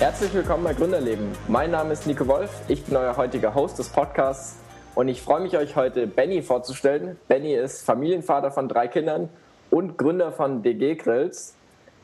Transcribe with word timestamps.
Herzlich 0.00 0.32
willkommen 0.32 0.64
bei 0.64 0.72
Gründerleben. 0.72 1.26
Mein 1.46 1.72
Name 1.72 1.92
ist 1.92 2.06
Nico 2.06 2.26
Wolf, 2.26 2.50
ich 2.68 2.82
bin 2.84 2.96
euer 2.96 3.18
heutiger 3.18 3.54
Host 3.54 3.78
des 3.78 3.90
Podcasts 3.90 4.56
und 4.94 5.08
ich 5.08 5.20
freue 5.20 5.42
mich, 5.42 5.58
euch 5.58 5.76
heute 5.76 6.06
Benny 6.06 6.40
vorzustellen. 6.40 7.18
Benny 7.28 7.52
ist 7.52 7.84
Familienvater 7.84 8.50
von 8.50 8.66
drei 8.66 8.88
Kindern 8.88 9.28
und 9.68 9.98
Gründer 9.98 10.32
von 10.32 10.62
DG 10.62 10.94
Grills. 10.94 11.54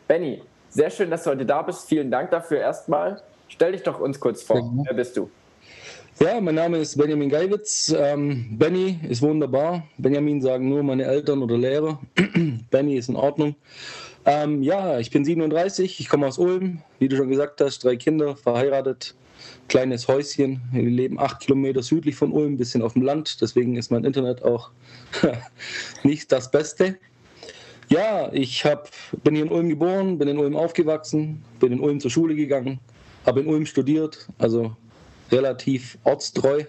Benny, 0.07 0.43
sehr 0.69 0.91
schön, 0.91 1.11
dass 1.11 1.25
du 1.25 1.30
heute 1.30 1.47
da 1.47 1.62
bist. 1.62 1.89
Vielen 1.89 2.11
Dank 2.11 2.30
dafür 2.33 2.59
erstmal. 2.59 3.23
Stell 3.48 3.73
dich 3.73 3.83
doch 3.83 3.99
uns 3.99 4.21
kurz 4.21 4.43
vor. 4.43 4.71
Wer 4.85 4.93
bist 4.93 5.17
du? 5.17 5.31
Ja, 6.21 6.39
mein 6.43 6.55
Name 6.55 6.77
ist 6.77 6.99
Benjamin 6.99 7.31
Geiwitz. 7.31 7.97
Ähm, 7.99 8.59
Benny 8.59 9.01
ist 9.09 9.23
wunderbar. 9.23 9.85
Benjamin 9.97 10.43
sagen 10.43 10.69
nur 10.69 10.83
meine 10.83 11.05
Eltern 11.05 11.43
oder 11.43 11.57
Lehrer. 11.57 11.98
Benny 12.70 12.97
ist 12.98 13.09
in 13.09 13.17
Ordnung. 13.17 13.55
Ähm, 14.29 14.65
ja, 14.65 14.98
ich 14.98 15.12
bin 15.12 15.25
37, 15.25 16.01
ich 16.01 16.09
komme 16.09 16.27
aus 16.27 16.37
Ulm, 16.37 16.83
wie 16.98 17.09
du 17.09 17.17
schon 17.17 17.29
gesagt 17.29 17.61
hast, 17.61 17.84
drei 17.84 17.95
Kinder, 17.95 18.34
verheiratet, 18.34 19.15
kleines 19.69 20.09
Häuschen. 20.09 20.62
Wir 20.73 20.91
leben 20.91 21.21
acht 21.21 21.39
Kilometer 21.39 21.80
südlich 21.80 22.17
von 22.17 22.33
Ulm, 22.33 22.55
ein 22.55 22.57
bisschen 22.57 22.83
auf 22.83 22.95
dem 22.95 23.03
Land, 23.03 23.41
deswegen 23.41 23.77
ist 23.77 23.93
mein 23.93 24.05
Internet 24.05 24.43
auch 24.43 24.70
nicht 26.03 26.33
das 26.33 26.51
Beste. 26.51 26.98
Ja, 27.89 28.33
ich 28.33 28.65
hab, 28.65 28.91
bin 29.23 29.37
hier 29.37 29.45
in 29.45 29.53
Ulm 29.53 29.69
geboren, 29.69 30.19
bin 30.19 30.27
in 30.27 30.39
Ulm 30.39 30.56
aufgewachsen, 30.56 31.45
bin 31.61 31.70
in 31.70 31.79
Ulm 31.79 32.01
zur 32.01 32.11
Schule 32.11 32.34
gegangen, 32.34 32.81
habe 33.25 33.43
in 33.43 33.47
Ulm 33.47 33.65
studiert, 33.65 34.27
also 34.39 34.75
relativ 35.31 35.98
ortstreu. 36.03 36.65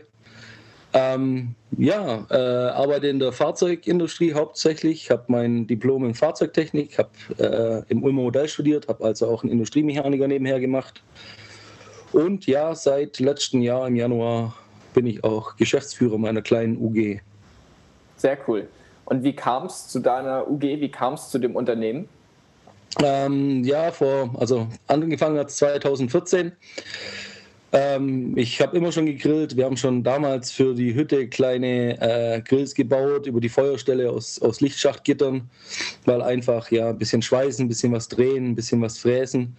Ähm, 0.99 1.53
ja, 1.77 2.25
äh, 2.31 2.35
arbeite 2.71 3.07
in 3.07 3.19
der 3.19 3.31
Fahrzeugindustrie 3.31 4.33
hauptsächlich, 4.33 5.11
habe 5.11 5.25
mein 5.27 5.67
Diplom 5.67 6.03
in 6.05 6.15
Fahrzeugtechnik, 6.15 6.97
habe 6.97 7.09
äh, 7.37 7.91
im 7.91 8.03
Ulmer 8.03 8.23
Modell 8.23 8.47
studiert, 8.47 8.87
habe 8.87 9.03
also 9.03 9.27
auch 9.27 9.43
einen 9.43 9.51
Industriemechaniker 9.51 10.27
nebenher 10.27 10.59
gemacht. 10.59 11.03
Und 12.13 12.47
ja, 12.47 12.73
seit 12.73 13.19
letztem 13.19 13.61
Jahr 13.61 13.87
im 13.87 13.95
Januar 13.95 14.55
bin 14.95 15.05
ich 15.05 15.23
auch 15.23 15.55
Geschäftsführer 15.55 16.17
meiner 16.17 16.41
kleinen 16.41 16.77
UG. 16.77 17.19
Sehr 18.15 18.39
cool. 18.47 18.67
Und 19.05 19.23
wie 19.23 19.33
kam 19.33 19.67
es 19.67 19.89
zu 19.89 19.99
deiner 19.99 20.49
UG? 20.49 20.63
Wie 20.63 20.89
kam 20.89 21.13
es 21.13 21.29
zu 21.29 21.37
dem 21.37 21.55
Unternehmen? 21.55 22.09
Ähm, 23.03 23.63
ja, 23.63 23.91
vor, 23.91 24.33
also 24.39 24.67
angefangen 24.87 25.37
hat 25.37 25.51
2014. 25.51 26.53
Ähm, 27.73 28.37
ich 28.37 28.61
habe 28.61 28.77
immer 28.77 28.91
schon 28.91 29.05
gegrillt. 29.05 29.57
Wir 29.57 29.65
haben 29.65 29.77
schon 29.77 30.03
damals 30.03 30.51
für 30.51 30.73
die 30.73 30.93
Hütte 30.93 31.27
kleine 31.27 31.99
äh, 32.01 32.41
Grills 32.41 32.73
gebaut 32.73 33.27
über 33.27 33.41
die 33.41 33.49
Feuerstelle 33.49 34.09
aus, 34.09 34.41
aus 34.41 34.61
Lichtschachtgittern, 34.61 35.49
weil 36.05 36.21
einfach 36.21 36.71
ja 36.71 36.89
ein 36.89 36.97
bisschen 36.97 37.21
schweißen, 37.21 37.65
ein 37.65 37.67
bisschen 37.67 37.91
was 37.91 38.07
drehen, 38.07 38.51
ein 38.51 38.55
bisschen 38.55 38.81
was 38.81 38.97
fräsen. 38.97 39.57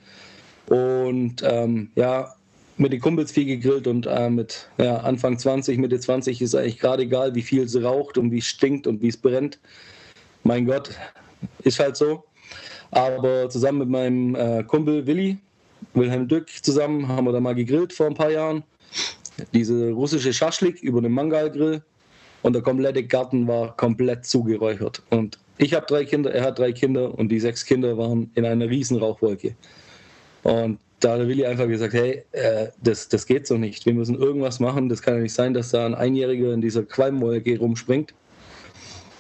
Und 0.69 1.43
ähm, 1.43 1.91
ja, 1.97 2.35
mit 2.79 2.93
den 2.93 3.01
Kumpels 3.01 3.33
viel 3.33 3.45
gegrillt 3.45 3.87
und 3.87 4.07
äh, 4.07 4.31
mit 4.31 4.69
ja, 4.79 4.99
Anfang 4.99 5.39
20, 5.39 5.79
Mitte 5.79 5.99
20 5.99 6.41
ist 6.41 6.55
eigentlich 6.55 6.79
gerade 6.79 7.03
egal, 7.03 7.35
wie 7.35 7.43
viel 7.43 7.65
es 7.65 7.81
raucht 7.81 8.17
und 8.17 8.31
wie 8.31 8.39
es 8.39 8.47
stinkt 8.47 8.87
und 8.87 9.03
wie 9.03 9.09
es 9.09 9.17
brennt. 9.17 9.59
Mein 10.45 10.65
Gott, 10.67 10.91
ist 11.65 11.79
halt 11.79 11.97
so. 11.97 12.25
Aber 12.91 13.51
zusammen 13.51 13.81
mit 13.81 13.89
meinem 13.89 14.35
äh, 14.35 14.65
Kumpel 14.65 15.07
Willi, 15.07 15.39
Wilhelm 15.95 16.29
Dück 16.29 16.49
zusammen 16.63 17.09
haben 17.09 17.27
wir 17.27 17.33
da 17.33 17.41
mal 17.41 17.55
gegrillt 17.55 17.93
vor 17.93 18.07
ein 18.07 18.15
paar 18.15 18.31
Jahren. 18.31 18.63
Diese 19.55 19.91
russische 19.91 20.33
Schaschlik 20.33 20.83
über 20.83 20.99
einem 20.99 21.13
Mangalgrill 21.13 21.83
und 22.43 22.53
der 22.55 22.63
komplette 22.63 23.05
Garten 23.05 23.47
war 23.47 23.77
komplett 23.77 24.25
zugeräuchert. 24.25 25.03
Und 25.11 25.39
ich 25.59 25.75
habe 25.75 25.87
drei 25.87 26.05
Kinder, 26.05 26.33
er 26.33 26.45
hat 26.45 26.59
drei 26.59 26.73
Kinder 26.73 27.17
und 27.19 27.29
die 27.29 27.41
sechs 27.41 27.65
Kinder 27.65 27.97
waren 27.99 28.31
in 28.35 28.45
einer 28.45 28.69
riesen 28.69 28.99
Rauchwolke. 28.99 29.55
Und 30.43 30.79
da 31.01 31.13
hat 31.13 31.27
Willi 31.29 31.47
einfach 31.47 31.69
gesagt, 31.69 31.95
hey, 31.95 32.25
äh, 32.33 32.69
das, 32.83 33.09
das 33.09 33.27
geht 33.27 33.47
so 33.47 33.57
nicht. 33.57 33.87
Wir 33.87 33.95
müssen 33.95 34.17
irgendwas 34.17 34.61
machen. 34.61 34.89
Das 34.89 35.03
kann 35.03 35.15
ja 35.15 35.21
nicht 35.21 35.35
sein, 35.35 35.55
dass 35.55 35.71
da 35.71 35.87
ein 35.87 35.95
Einjähriger 35.95 36.53
in 36.53 36.61
dieser 36.61 36.83
Qualmwolke 36.83 37.59
rumspringt. 37.59 38.15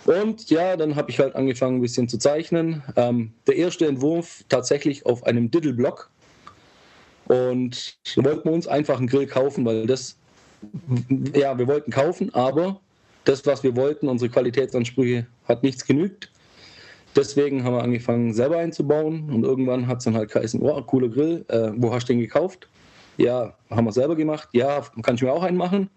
Und 0.06 0.48
ja, 0.48 0.76
dann 0.76 0.96
habe 0.96 1.10
ich 1.10 1.18
halt 1.18 1.36
angefangen, 1.36 1.76
ein 1.76 1.82
bisschen 1.82 2.08
zu 2.08 2.18
zeichnen. 2.18 2.82
Ähm, 2.96 3.32
der 3.46 3.56
erste 3.56 3.86
Entwurf 3.86 4.44
tatsächlich 4.48 5.04
auf 5.06 5.24
einem 5.24 5.50
Diddle-Block. 5.50 6.10
Und 7.28 7.98
wir 8.14 8.24
wollten 8.24 8.48
uns 8.48 8.66
einfach 8.66 8.98
einen 8.98 9.06
Grill 9.06 9.26
kaufen, 9.26 9.64
weil 9.64 9.86
das, 9.86 10.16
ja, 11.34 11.56
wir 11.58 11.66
wollten 11.66 11.90
kaufen, 11.90 12.34
aber 12.34 12.80
das, 13.24 13.44
was 13.46 13.62
wir 13.62 13.76
wollten, 13.76 14.08
unsere 14.08 14.30
Qualitätsansprüche, 14.30 15.26
hat 15.46 15.62
nichts 15.62 15.84
genügt. 15.84 16.30
Deswegen 17.14 17.64
haben 17.64 17.74
wir 17.74 17.82
angefangen, 17.82 18.32
selber 18.32 18.58
einzubauen 18.58 19.30
und 19.30 19.44
irgendwann 19.44 19.86
hat 19.86 19.98
es 19.98 20.04
dann 20.04 20.14
halt 20.14 20.30
geheißen, 20.30 20.62
oh, 20.62 20.80
cooler 20.82 21.08
Grill, 21.08 21.44
äh, 21.48 21.70
wo 21.76 21.92
hast 21.92 22.08
du 22.08 22.14
den 22.14 22.20
gekauft? 22.20 22.68
Ja, 23.18 23.54
haben 23.70 23.84
wir 23.84 23.92
selber 23.92 24.16
gemacht. 24.16 24.48
Ja, 24.52 24.82
kann 25.02 25.16
ich 25.16 25.22
mir 25.22 25.32
auch 25.32 25.42
einen 25.42 25.56
machen. 25.56 25.90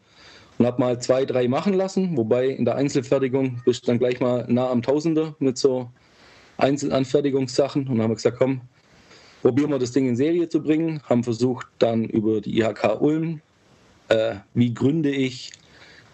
Und 0.57 0.65
habe 0.65 0.81
mal 0.81 0.99
zwei, 1.01 1.25
drei 1.25 1.47
machen 1.47 1.73
lassen, 1.73 2.17
wobei 2.17 2.47
in 2.47 2.65
der 2.65 2.75
Einzelfertigung 2.75 3.61
bist 3.65 3.83
du 3.83 3.87
dann 3.87 3.99
gleich 3.99 4.19
mal 4.19 4.45
nah 4.47 4.69
am 4.69 4.81
Tausender 4.81 5.35
mit 5.39 5.57
so 5.57 5.89
Einzelanfertigungssachen. 6.57 7.87
Und 7.87 7.95
dann 7.95 8.03
haben 8.03 8.11
wir 8.11 8.15
gesagt, 8.15 8.37
komm, 8.37 8.61
probieren 9.41 9.71
wir 9.71 9.79
das 9.79 9.91
Ding 9.91 10.07
in 10.07 10.15
Serie 10.15 10.47
zu 10.47 10.61
bringen, 10.61 11.01
haben 11.03 11.23
versucht 11.23 11.67
dann 11.79 12.05
über 12.05 12.41
die 12.41 12.59
IHK 12.59 13.01
Ulm, 13.01 13.41
äh, 14.09 14.35
wie 14.53 14.73
gründe 14.73 15.09
ich, 15.09 15.51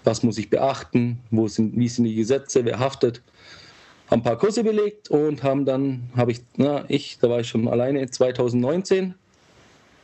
was 0.03 0.23
muss 0.23 0.38
ich 0.38 0.49
beachten, 0.49 1.19
wo 1.31 1.47
sind, 1.47 1.77
wie 1.77 1.89
sind 1.89 2.05
die 2.05 2.15
Gesetze, 2.15 2.63
wer 2.63 2.79
haftet, 2.79 3.21
haben 4.09 4.21
ein 4.21 4.23
paar 4.23 4.38
Kurse 4.38 4.63
belegt 4.63 5.09
und 5.09 5.43
haben 5.43 5.65
dann, 5.65 6.09
habe 6.15 6.31
ich, 6.31 6.41
na, 6.55 6.85
ich, 6.88 7.19
da 7.19 7.29
war 7.29 7.41
ich 7.41 7.49
schon 7.49 7.67
alleine, 7.67 8.09
2019 8.09 9.13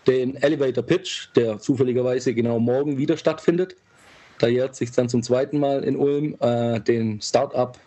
den 0.07 0.35
Elevator 0.35 0.83
Pitch, 0.83 1.29
der 1.35 1.59
zufälligerweise 1.59 2.33
genau 2.33 2.59
morgen 2.59 2.97
wieder 2.97 3.15
stattfindet. 3.15 3.77
Da 4.39 4.47
jährt 4.47 4.75
sich 4.75 4.91
dann 4.91 5.07
zum 5.07 5.23
zweiten 5.23 5.57
Mal 5.59 5.85
in 5.85 5.95
Ulm 5.95 6.35
äh, 6.41 6.81
den 6.81 7.21
Startup 7.21 7.77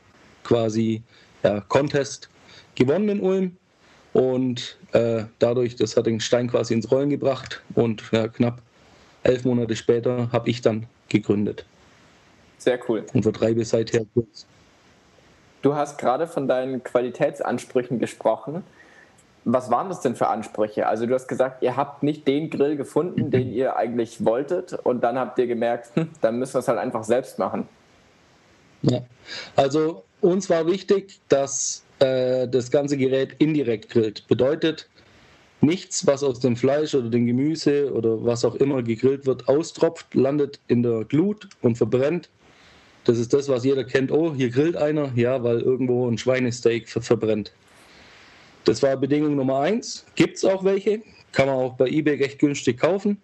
quasi 0.45 1.03
ja, 1.43 1.61
Contest 1.61 2.31
gewonnen 2.75 3.11
in 3.11 3.21
Ulm 3.21 3.57
und 4.17 4.79
äh, 4.93 5.25
dadurch, 5.39 5.77
das 5.77 5.95
hat 5.95 6.07
den 6.07 6.21
Stein 6.21 6.49
quasi 6.49 6.73
ins 6.73 6.91
Rollen 6.91 7.11
gebracht 7.11 7.61
und 7.75 8.03
ja, 8.13 8.29
knapp 8.29 8.63
elf 9.25 9.45
Monate 9.45 9.77
später 9.77 10.33
habe 10.33 10.49
ich 10.49 10.63
dann 10.63 10.87
gegründet. 11.11 11.67
Sehr 12.57 12.81
cool. 12.89 13.05
Und 13.13 13.25
vertreibe 13.25 13.63
seither 13.67 14.07
kurz. 14.15 14.47
Du 15.61 15.75
hast 15.75 15.99
gerade 15.99 16.27
von 16.27 16.49
deinen 16.49 16.83
Qualitätsansprüchen 16.83 17.99
gesprochen. 17.99 18.65
Was 19.45 19.71
waren 19.71 19.91
das 19.91 20.01
denn 20.01 20.17
für 20.17 20.29
Ansprüche? 20.29 20.87
Also 20.87 21.05
du 21.05 21.13
hast 21.13 21.29
gesagt, 21.29 21.63
ihr 21.63 21.77
habt 21.77 22.03
nicht 22.03 22.27
den 22.27 22.49
Grill 22.49 22.77
gefunden, 22.77 23.31
den 23.31 23.53
ihr 23.53 23.77
eigentlich 23.77 24.25
wolltet 24.25 24.73
und 24.73 25.03
dann 25.03 25.19
habt 25.19 25.39
ihr 25.39 25.47
gemerkt, 25.47 25.95
hm, 25.95 26.09
dann 26.23 26.39
müssen 26.39 26.55
wir 26.55 26.61
es 26.61 26.69
halt 26.69 26.79
einfach 26.79 27.05
selbst 27.05 27.39
machen. 27.39 27.69
Ja, 28.81 29.03
also 29.57 30.05
uns 30.23 30.49
war 30.49 30.67
wichtig, 30.67 31.21
dass 31.29 31.86
äh, 31.99 32.49
das 32.49 32.71
ganze 32.71 32.97
Gerät 32.97 33.37
indirekt 33.39 33.91
grillt. 33.91 34.27
Bedeutet, 34.29 34.89
nichts, 35.61 36.07
was 36.07 36.23
aus 36.23 36.41
dem 36.41 36.57
Fleisch 36.57 36.95
oder 36.95 37.09
dem 37.09 37.27
Gemüse 37.27 37.93
oder 37.93 38.25
was 38.25 38.45
auch 38.45 38.55
immer 38.57 38.83
gegrillt 38.83 39.27
wird, 39.27 39.49
austropft, 39.49 40.15
landet 40.15 40.61
in 40.69 40.83
der 40.83 41.05
Glut 41.05 41.49
und 41.63 41.77
verbrennt. 41.77 42.29
Das 43.05 43.19
ist 43.19 43.33
das, 43.33 43.49
was 43.49 43.65
jeder 43.65 43.85
kennt. 43.85 44.11
Oh, 44.11 44.35
hier 44.35 44.51
grillt 44.51 44.77
einer. 44.77 45.13
Ja, 45.15 45.43
weil 45.43 45.61
irgendwo 45.61 46.09
ein 46.09 46.19
Schweinesteak 46.19 46.89
ver 46.89 47.03
verbrennt. 47.03 47.53
Das 48.65 48.83
war 48.83 48.97
Bedingung 48.97 49.37
Nummer 49.37 49.61
eins. 49.61 50.05
Gibt 50.17 50.39
es 50.39 50.45
auch 50.45 50.65
welche. 50.65 51.03
Kann 51.31 51.47
man 51.47 51.57
auch 51.57 51.75
bei 51.75 51.87
eBay 51.87 52.17
recht 52.17 52.41
günstig 52.41 52.79
kaufen. 52.79 53.23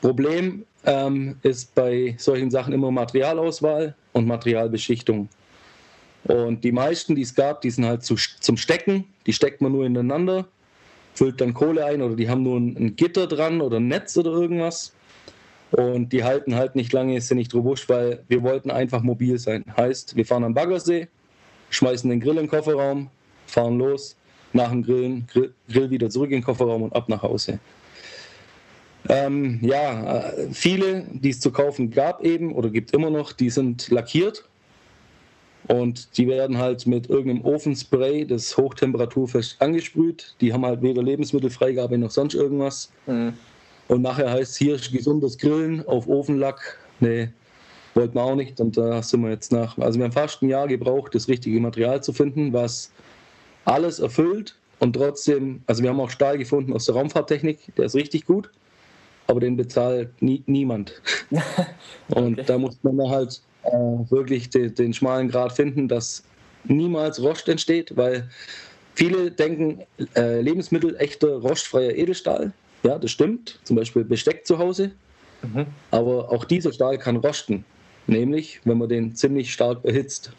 Problem 0.00 0.64
ähm, 0.86 1.36
ist 1.42 1.74
bei 1.74 2.14
solchen 2.18 2.50
Sachen 2.50 2.72
immer 2.72 2.90
Materialauswahl 2.90 3.94
und 4.12 4.26
Materialbeschichtung. 4.26 5.28
Und 6.28 6.64
die 6.64 6.72
meisten, 6.72 7.14
die 7.14 7.22
es 7.22 7.34
gab, 7.34 7.60
die 7.60 7.70
sind 7.70 7.84
halt 7.84 8.02
zu, 8.02 8.16
zum 8.40 8.56
Stecken. 8.56 9.04
Die 9.26 9.32
steckt 9.32 9.60
man 9.60 9.72
nur 9.72 9.86
ineinander, 9.86 10.46
füllt 11.14 11.40
dann 11.40 11.54
Kohle 11.54 11.84
ein 11.84 12.02
oder 12.02 12.16
die 12.16 12.28
haben 12.28 12.42
nur 12.42 12.58
ein, 12.58 12.76
ein 12.76 12.96
Gitter 12.96 13.26
dran 13.26 13.60
oder 13.60 13.78
ein 13.78 13.88
Netz 13.88 14.16
oder 14.16 14.32
irgendwas. 14.32 14.92
Und 15.70 16.12
die 16.12 16.24
halten 16.24 16.54
halt 16.54 16.76
nicht 16.76 16.92
lange, 16.92 17.20
sind 17.20 17.38
nicht 17.38 17.54
robust, 17.54 17.88
weil 17.88 18.24
wir 18.28 18.42
wollten 18.42 18.70
einfach 18.70 19.02
mobil 19.02 19.38
sein. 19.38 19.64
Heißt, 19.76 20.16
wir 20.16 20.24
fahren 20.24 20.44
am 20.44 20.54
Baggersee, 20.54 21.08
schmeißen 21.70 22.08
den 22.08 22.20
Grill 22.20 22.32
in 22.32 22.44
den 22.44 22.48
Kofferraum, 22.48 23.10
fahren 23.46 23.78
los, 23.78 24.16
nach 24.52 24.70
dem 24.70 24.82
Grillen, 24.82 25.26
Grill, 25.26 25.52
Grill 25.68 25.90
wieder 25.90 26.08
zurück 26.08 26.30
in 26.30 26.38
den 26.38 26.44
Kofferraum 26.44 26.82
und 26.82 26.94
ab 26.94 27.08
nach 27.08 27.22
Hause. 27.22 27.58
Ähm, 29.08 29.58
ja, 29.62 30.30
äh, 30.30 30.48
viele, 30.52 31.04
die 31.12 31.30
es 31.30 31.40
zu 31.40 31.52
kaufen 31.52 31.90
gab 31.90 32.24
eben 32.24 32.52
oder 32.52 32.70
gibt 32.70 32.92
immer 32.92 33.10
noch, 33.10 33.32
die 33.32 33.50
sind 33.50 33.90
lackiert 33.90 34.44
und 35.68 36.16
die 36.16 36.28
werden 36.28 36.58
halt 36.58 36.86
mit 36.86 37.08
irgendeinem 37.10 37.44
Ofenspray, 37.44 38.24
das 38.24 38.56
hochtemperaturfest 38.56 39.60
angesprüht. 39.60 40.34
Die 40.40 40.52
haben 40.52 40.64
halt 40.64 40.82
weder 40.82 41.02
Lebensmittelfreigabe 41.02 41.98
noch 41.98 42.10
sonst 42.10 42.34
irgendwas. 42.34 42.90
Mhm. 43.06 43.32
Und 43.88 44.02
nachher 44.02 44.30
heißt 44.30 44.52
es 44.52 44.56
hier 44.56 44.78
gesundes 44.92 45.38
Grillen 45.38 45.86
auf 45.86 46.08
Ofenlack. 46.08 46.78
Nee, 47.00 47.28
wollten 47.94 48.14
wir 48.14 48.22
auch 48.22 48.34
nicht. 48.34 48.60
Und 48.60 48.76
da 48.76 49.02
sind 49.02 49.22
wir 49.22 49.30
jetzt 49.30 49.52
nach. 49.52 49.76
Also 49.78 49.98
wir 49.98 50.04
haben 50.04 50.12
fast 50.12 50.42
ein 50.42 50.48
Jahr 50.48 50.68
gebraucht, 50.68 51.14
das 51.14 51.28
richtige 51.28 51.60
Material 51.60 52.02
zu 52.02 52.12
finden, 52.12 52.52
was 52.52 52.92
alles 53.64 53.98
erfüllt, 53.98 54.56
und 54.78 54.92
trotzdem, 54.94 55.62
also 55.66 55.82
wir 55.82 55.90
haben 55.90 56.00
auch 56.00 56.10
Stahl 56.10 56.38
gefunden 56.38 56.72
aus 56.72 56.86
der 56.86 56.94
Raumfahrttechnik, 56.96 57.74
der 57.76 57.86
ist 57.86 57.94
richtig 57.94 58.26
gut, 58.26 58.50
aber 59.26 59.40
den 59.40 59.56
bezahlt 59.56 60.10
nie, 60.20 60.42
niemand. 60.46 61.00
und 62.08 62.34
okay. 62.34 62.44
da 62.46 62.58
muss 62.58 62.76
man 62.82 63.08
halt 63.08 63.40
äh, 63.72 64.10
wirklich 64.10 64.50
den, 64.50 64.74
den 64.74 64.92
schmalen 64.92 65.28
Grad 65.28 65.52
finden, 65.52 65.88
dass 65.88 66.22
niemals 66.64 67.22
Rost 67.22 67.48
entsteht, 67.48 67.96
weil 67.96 68.28
viele 68.94 69.30
denken, 69.30 69.82
äh, 70.16 70.40
Lebensmittel 70.40 70.96
echter 70.96 71.36
rostfreier 71.36 71.94
Edelstahl. 71.94 72.52
Ja, 72.82 72.98
das 72.98 73.10
stimmt. 73.10 73.60
Zum 73.64 73.76
Beispiel 73.76 74.04
Besteck 74.04 74.46
zu 74.46 74.58
Hause. 74.58 74.92
Mhm. 75.42 75.66
Aber 75.90 76.30
auch 76.30 76.44
dieser 76.44 76.72
Stahl 76.72 76.98
kann 76.98 77.16
rosten, 77.16 77.64
nämlich 78.06 78.60
wenn 78.64 78.78
man 78.78 78.88
den 78.88 79.14
ziemlich 79.14 79.52
stark 79.52 79.84
erhitzt. 79.84 80.32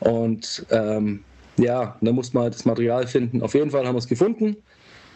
Und 0.00 0.66
ähm, 0.70 1.24
ja, 1.56 1.96
da 2.00 2.12
muss 2.12 2.32
man 2.32 2.44
halt 2.44 2.54
das 2.54 2.64
Material 2.64 3.06
finden. 3.06 3.42
Auf 3.42 3.54
jeden 3.54 3.70
Fall 3.70 3.86
haben 3.86 3.94
wir 3.94 4.00
es 4.00 4.08
gefunden. 4.08 4.56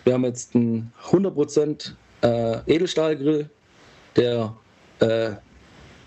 Wir 0.04 0.14
haben 0.14 0.24
jetzt 0.24 0.54
einen 0.54 0.92
100% 1.04 1.92
äh, 2.22 2.58
Edelstahlgrill, 2.66 3.50
der 4.16 4.54
äh, 5.00 5.32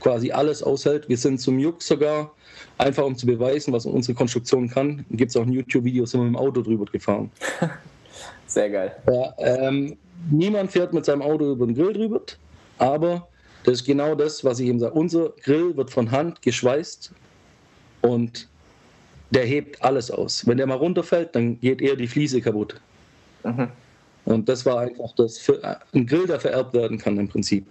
quasi 0.01 0.31
alles 0.31 0.61
aushält. 0.63 1.07
Wir 1.07 1.17
sind 1.17 1.39
zum 1.39 1.59
Juck 1.59 1.81
sogar, 1.81 2.31
einfach 2.77 3.05
um 3.05 3.15
zu 3.15 3.25
beweisen, 3.25 3.71
was 3.71 3.85
unsere 3.85 4.15
Konstruktion 4.15 4.69
kann. 4.69 5.05
Gibt 5.11 5.29
es 5.29 5.37
auch 5.37 5.43
ein 5.43 5.51
YouTube-Video, 5.51 6.05
sind 6.05 6.21
wir 6.21 6.25
mit 6.25 6.33
dem 6.33 6.37
Auto 6.37 6.61
drüber 6.61 6.85
gefahren. 6.85 7.31
Sehr 8.47 8.69
geil. 8.69 8.95
Ja, 9.09 9.33
ähm, 9.37 9.97
niemand 10.29 10.71
fährt 10.71 10.93
mit 10.93 11.05
seinem 11.05 11.21
Auto 11.21 11.51
über 11.51 11.65
den 11.65 11.75
Grill 11.75 11.93
drüber, 11.93 12.21
aber 12.77 13.27
das 13.63 13.75
ist 13.75 13.85
genau 13.85 14.15
das, 14.15 14.43
was 14.43 14.59
ich 14.59 14.67
eben 14.67 14.79
sage. 14.79 14.93
Unser 14.93 15.29
Grill 15.43 15.77
wird 15.77 15.91
von 15.91 16.11
Hand 16.11 16.41
geschweißt 16.41 17.13
und 18.01 18.49
der 19.29 19.45
hebt 19.45 19.81
alles 19.81 20.11
aus. 20.11 20.45
Wenn 20.45 20.57
der 20.57 20.67
mal 20.67 20.75
runterfällt, 20.75 21.35
dann 21.35 21.59
geht 21.61 21.81
eher 21.81 21.95
die 21.95 22.07
Fliese 22.07 22.41
kaputt. 22.41 22.75
Mhm. 23.43 23.69
Und 24.25 24.49
das 24.49 24.65
war 24.65 24.81
einfach 24.81 25.13
das 25.15 25.37
für, 25.37 25.59
ein 25.93 26.05
Grill, 26.05 26.27
der 26.27 26.39
vererbt 26.39 26.73
werden 26.73 26.97
kann 26.97 27.17
im 27.17 27.27
Prinzip. 27.27 27.65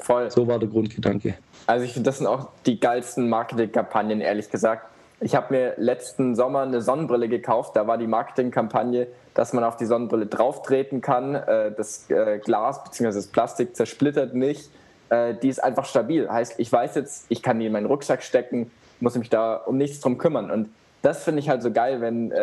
Voll. 0.00 0.30
So 0.30 0.46
war 0.46 0.58
der 0.58 0.68
Grundgedanke. 0.68 1.36
Also 1.70 1.84
ich 1.84 1.92
finde, 1.92 2.08
das 2.08 2.18
sind 2.18 2.26
auch 2.26 2.48
die 2.66 2.80
geilsten 2.80 3.28
Marketingkampagnen, 3.28 4.20
ehrlich 4.20 4.50
gesagt. 4.50 4.88
Ich 5.20 5.36
habe 5.36 5.54
mir 5.54 5.74
letzten 5.76 6.34
Sommer 6.34 6.62
eine 6.62 6.82
Sonnenbrille 6.82 7.28
gekauft. 7.28 7.76
Da 7.76 7.86
war 7.86 7.96
die 7.96 8.08
Marketingkampagne, 8.08 9.06
dass 9.34 9.52
man 9.52 9.62
auf 9.62 9.76
die 9.76 9.86
Sonnenbrille 9.86 10.26
drauftreten 10.26 11.00
kann. 11.00 11.36
Äh, 11.36 11.70
das 11.70 12.10
äh, 12.10 12.40
Glas 12.40 12.82
bzw. 12.82 13.12
das 13.12 13.28
Plastik 13.28 13.76
zersplittert 13.76 14.34
nicht. 14.34 14.68
Äh, 15.10 15.34
die 15.34 15.48
ist 15.48 15.62
einfach 15.62 15.84
stabil. 15.84 16.28
Heißt, 16.28 16.54
ich 16.58 16.72
weiß 16.72 16.96
jetzt, 16.96 17.26
ich 17.28 17.40
kann 17.40 17.60
die 17.60 17.66
in 17.66 17.72
meinen 17.72 17.86
Rucksack 17.86 18.24
stecken, 18.24 18.72
muss 18.98 19.16
mich 19.16 19.30
da 19.30 19.54
um 19.54 19.76
nichts 19.76 20.00
drum 20.00 20.18
kümmern. 20.18 20.50
Und 20.50 20.70
das 21.02 21.22
finde 21.22 21.38
ich 21.38 21.48
halt 21.48 21.62
so 21.62 21.70
geil, 21.70 22.00
wenn 22.00 22.34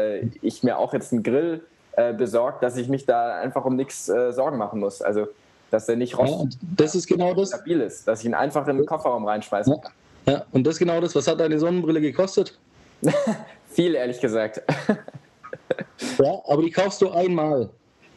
ich 0.42 0.64
mir 0.64 0.80
auch 0.80 0.94
jetzt 0.94 1.14
einen 1.14 1.22
Grill 1.22 1.64
besorge, 2.18 2.58
dass 2.62 2.76
ich 2.76 2.88
mich 2.88 3.06
da 3.06 3.36
einfach 3.36 3.66
um 3.66 3.76
nichts 3.76 4.08
Sorgen 4.08 4.58
machen 4.58 4.80
muss. 4.80 5.04
Also 5.04 5.28
dass 5.72 5.90
er 5.90 5.96
nicht 5.96 6.18
rost, 6.18 6.54
ja, 6.54 6.60
das 6.78 6.96
ist 6.96 7.08
genau 7.08 7.34
das. 7.34 7.50
stabil 7.50 7.82
ist, 7.82 8.08
dass 8.08 8.22
ich 8.22 8.26
ihn 8.26 8.34
einfach 8.34 8.68
in 8.68 8.78
den 8.78 8.86
Kofferraum 8.86 9.26
reinschmeißen 9.26 9.74
ja. 9.74 9.80
kann. 9.80 9.92
Ja, 10.28 10.46
und 10.52 10.66
das 10.66 10.76
ist 10.76 10.80
genau 10.80 11.00
das. 11.00 11.16
Was 11.16 11.28
hat 11.28 11.40
deine 11.40 11.58
Sonnenbrille 11.58 12.02
gekostet? 12.02 12.58
Viel, 13.70 13.96
ehrlich 13.96 14.20
gesagt. 14.20 14.62
ja, 16.18 16.42
aber 16.48 16.62
die 16.62 16.72
kaufst 16.72 17.02
du 17.02 17.10
einmal. 17.10 17.70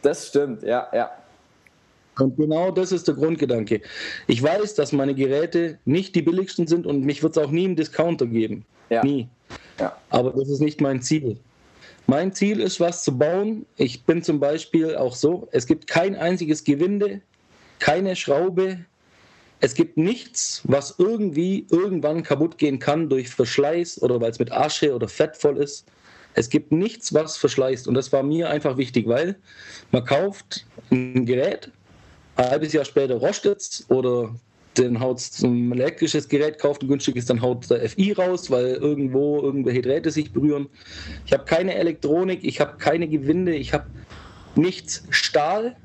Das 0.02 0.28
stimmt, 0.28 0.62
ja, 0.62 0.88
ja. 0.92 1.10
Und 2.18 2.36
genau 2.36 2.70
das 2.70 2.92
ist 2.92 3.06
der 3.08 3.14
Grundgedanke. 3.14 3.80
Ich 4.26 4.42
weiß, 4.42 4.74
dass 4.74 4.92
meine 4.92 5.14
Geräte 5.14 5.78
nicht 5.84 6.14
die 6.14 6.22
billigsten 6.22 6.66
sind 6.66 6.86
und 6.86 7.04
mich 7.04 7.22
wird 7.22 7.36
es 7.36 7.42
auch 7.42 7.50
nie 7.50 7.64
im 7.64 7.76
Discounter 7.76 8.26
geben. 8.26 8.64
Ja. 8.90 9.04
Nie. 9.04 9.28
Ja. 9.78 9.96
Aber 10.10 10.32
das 10.32 10.48
ist 10.48 10.60
nicht 10.60 10.80
mein 10.80 11.00
Ziel. 11.00 11.38
Mein 12.06 12.32
Ziel 12.32 12.60
ist, 12.60 12.80
was 12.80 13.04
zu 13.04 13.16
bauen. 13.16 13.64
Ich 13.76 14.04
bin 14.04 14.22
zum 14.22 14.40
Beispiel 14.40 14.96
auch 14.96 15.14
so, 15.14 15.48
es 15.52 15.66
gibt 15.66 15.86
kein 15.86 16.16
einziges 16.16 16.64
Gewinde, 16.64 17.20
keine 17.80 18.16
Schraube. 18.16 18.78
Es 19.60 19.74
gibt 19.74 19.96
nichts, 19.96 20.62
was 20.64 20.94
irgendwie 20.98 21.66
irgendwann 21.70 22.22
kaputt 22.22 22.56
gehen 22.56 22.78
kann 22.78 23.08
durch 23.08 23.28
Verschleiß 23.28 24.00
oder 24.02 24.20
weil 24.20 24.30
es 24.30 24.38
mit 24.38 24.52
Asche 24.52 24.94
oder 24.94 25.08
Fett 25.08 25.36
voll 25.36 25.58
ist. 25.58 25.84
Es 26.34 26.48
gibt 26.48 26.72
nichts, 26.72 27.12
was 27.12 27.36
verschleißt. 27.36 27.88
Und 27.88 27.94
das 27.94 28.12
war 28.12 28.22
mir 28.22 28.48
einfach 28.48 28.76
wichtig, 28.76 29.06
weil 29.08 29.36
man 29.90 30.04
kauft 30.04 30.66
ein 30.90 31.26
Gerät, 31.26 31.70
ein 32.36 32.50
halbes 32.50 32.72
Jahr 32.72 32.84
später 32.84 33.16
rostet 33.16 33.60
es 33.60 33.84
oder 33.90 34.34
den 34.78 35.00
haut 35.00 35.20
ein 35.42 35.72
elektrisches 35.72 36.28
Gerät 36.28 36.58
kauft, 36.58 36.82
ein 36.82 36.88
günstiges, 36.88 37.26
dann 37.26 37.42
haut 37.42 37.68
der 37.70 37.88
FI 37.88 38.12
raus, 38.12 38.50
weil 38.50 38.74
irgendwo 38.74 39.40
irgendwelche 39.40 39.82
Drähte 39.82 40.10
sich 40.10 40.32
berühren. 40.32 40.68
Ich 41.26 41.32
habe 41.32 41.44
keine 41.44 41.74
Elektronik, 41.74 42.44
ich 42.44 42.60
habe 42.60 42.78
keine 42.78 43.08
Gewinde, 43.08 43.54
ich 43.54 43.74
habe 43.74 43.86
nichts. 44.54 45.02
Stahl, 45.10 45.76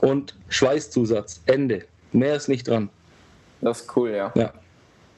und 0.00 0.34
Schweißzusatz. 0.48 1.42
Ende. 1.46 1.84
Mehr 2.12 2.36
ist 2.36 2.48
nicht 2.48 2.68
dran. 2.68 2.90
Das 3.60 3.82
ist 3.82 3.96
cool, 3.96 4.10
ja. 4.10 4.32
ja. 4.34 4.52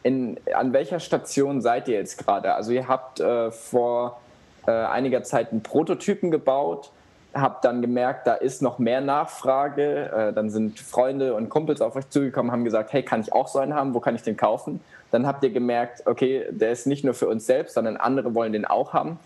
In, 0.02 0.38
an 0.54 0.72
welcher 0.72 0.98
Station 0.98 1.60
seid 1.60 1.88
ihr 1.88 1.98
jetzt 1.98 2.18
gerade? 2.18 2.54
Also 2.54 2.72
ihr 2.72 2.88
habt 2.88 3.20
äh, 3.20 3.50
vor 3.50 4.20
äh, 4.66 4.70
einiger 4.70 5.22
Zeit 5.22 5.52
einen 5.52 5.62
Prototypen 5.62 6.30
gebaut, 6.30 6.90
habt 7.34 7.64
dann 7.64 7.80
gemerkt, 7.82 8.26
da 8.26 8.34
ist 8.34 8.62
noch 8.62 8.78
mehr 8.78 9.00
Nachfrage. 9.00 10.10
Äh, 10.10 10.32
dann 10.32 10.50
sind 10.50 10.80
Freunde 10.80 11.34
und 11.34 11.48
Kumpels 11.50 11.80
auf 11.80 11.96
euch 11.96 12.08
zugekommen, 12.08 12.50
haben 12.50 12.64
gesagt, 12.64 12.92
hey, 12.92 13.02
kann 13.02 13.20
ich 13.20 13.32
auch 13.32 13.46
so 13.46 13.58
einen 13.58 13.74
haben? 13.74 13.94
Wo 13.94 14.00
kann 14.00 14.14
ich 14.14 14.22
den 14.22 14.36
kaufen? 14.36 14.80
Dann 15.10 15.26
habt 15.26 15.44
ihr 15.44 15.50
gemerkt, 15.50 16.06
okay, 16.06 16.46
der 16.50 16.72
ist 16.72 16.86
nicht 16.86 17.04
nur 17.04 17.14
für 17.14 17.28
uns 17.28 17.46
selbst, 17.46 17.74
sondern 17.74 17.96
andere 17.96 18.34
wollen 18.34 18.52
den 18.52 18.64
auch 18.64 18.92
haben. 18.94 19.18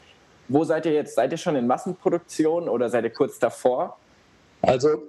Wo 0.49 0.65
seid 0.65 0.87
ihr 0.87 0.93
jetzt? 0.93 1.15
Seid 1.15 1.33
ihr 1.33 1.39
schon 1.39 1.57
in 1.57 1.67
Massenproduktion 1.67 2.69
oder 2.69 2.91
seid 2.91 3.05
ihr 3.05 3.11
kurz 3.11 3.39
davor? 3.39 3.97
Also 4.61 5.04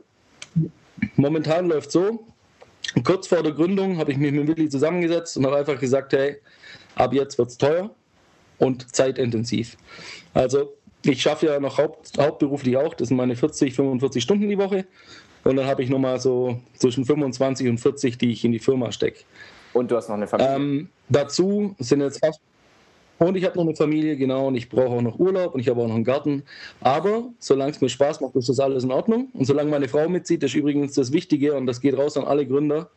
Momentan 1.16 1.68
läuft 1.68 1.92
so, 1.92 2.26
kurz 3.04 3.28
vor 3.28 3.44
der 3.44 3.54
Gründung 3.54 3.98
habe 3.98 4.12
ich 4.12 4.18
mich 4.18 4.32
mit 4.32 4.48
Willi 4.48 4.70
zusammengesetzt 4.70 5.38
und 5.38 5.46
habe 5.46 5.58
einfach 5.58 5.80
gesagt, 5.80 6.14
hey, 6.14 6.38
ab 6.96 7.14
jetzt 7.14 7.38
wird 7.38 7.50
es 7.50 7.58
teuer 7.58 7.90
und 8.58 8.94
zeitintensiv. 8.96 9.78
Also 10.34 10.74
ich 11.04 11.22
schaffe 11.22 11.48
ja 11.48 11.60
noch 11.60 11.78
haupt, 11.78 12.18
hauptberuflich 12.18 12.78
auch, 12.78 12.94
das 12.94 13.10
sind 13.10 13.18
meine 13.18 13.36
40, 13.36 13.74
45 13.74 14.24
Stunden 14.24 14.50
die 14.50 14.58
Woche. 14.58 14.86
Und 15.44 15.58
dann 15.58 15.68
habe 15.68 15.84
ich 15.84 15.90
nochmal 15.90 16.20
so 16.20 16.60
zwischen 16.76 17.06
25 17.06 17.68
und 17.68 17.78
40, 17.78 18.18
die 18.18 18.32
ich 18.32 18.44
in 18.44 18.52
die 18.52 18.60
Firma 18.60 18.92
stecke. 18.92 19.20
Und 19.74 19.92
du 19.92 19.96
hast 19.96 20.10
noch 20.10 20.16
eine 20.16 20.26
Familie? 20.26 20.56
Ähm, 20.56 20.90
dazu 21.08 21.76
sind 21.78 22.02
jetzt 22.02 22.20
fast 22.20 22.42
und 23.18 23.38
ich 23.38 23.46
habe 23.46 23.56
noch 23.56 23.64
eine 23.64 23.76
Familie, 23.76 24.18
genau, 24.18 24.48
und 24.48 24.56
ich 24.56 24.68
brauche 24.68 24.96
auch 24.96 25.02
noch 25.02 25.18
Urlaub 25.20 25.54
und 25.54 25.62
ich 25.62 25.70
habe 25.70 25.82
auch 25.82 25.88
noch 25.88 25.96
einen 25.96 26.04
Garten. 26.04 26.44
Aber 26.82 27.30
solange 27.40 27.72
es 27.72 27.80
mir 27.80 27.88
Spaß 27.88 28.20
macht, 28.20 28.36
ist 28.36 28.50
das 28.50 28.60
alles 28.60 28.84
in 28.84 28.92
Ordnung. 28.92 29.30
Und 29.34 29.46
solange 29.46 29.70
meine 29.72 29.88
Frau 29.88 30.10
mitzieht, 30.10 30.44
das 30.44 30.52
ist 30.52 30.56
übrigens 30.56 30.94
das 30.94 31.14
Wichtige 31.14 31.54
und 31.54 31.66
das 31.66 31.80
geht 31.80 31.98
raus 31.98 32.18
an 32.18 32.26
alle 32.26 32.46
Gründer. 32.46 32.90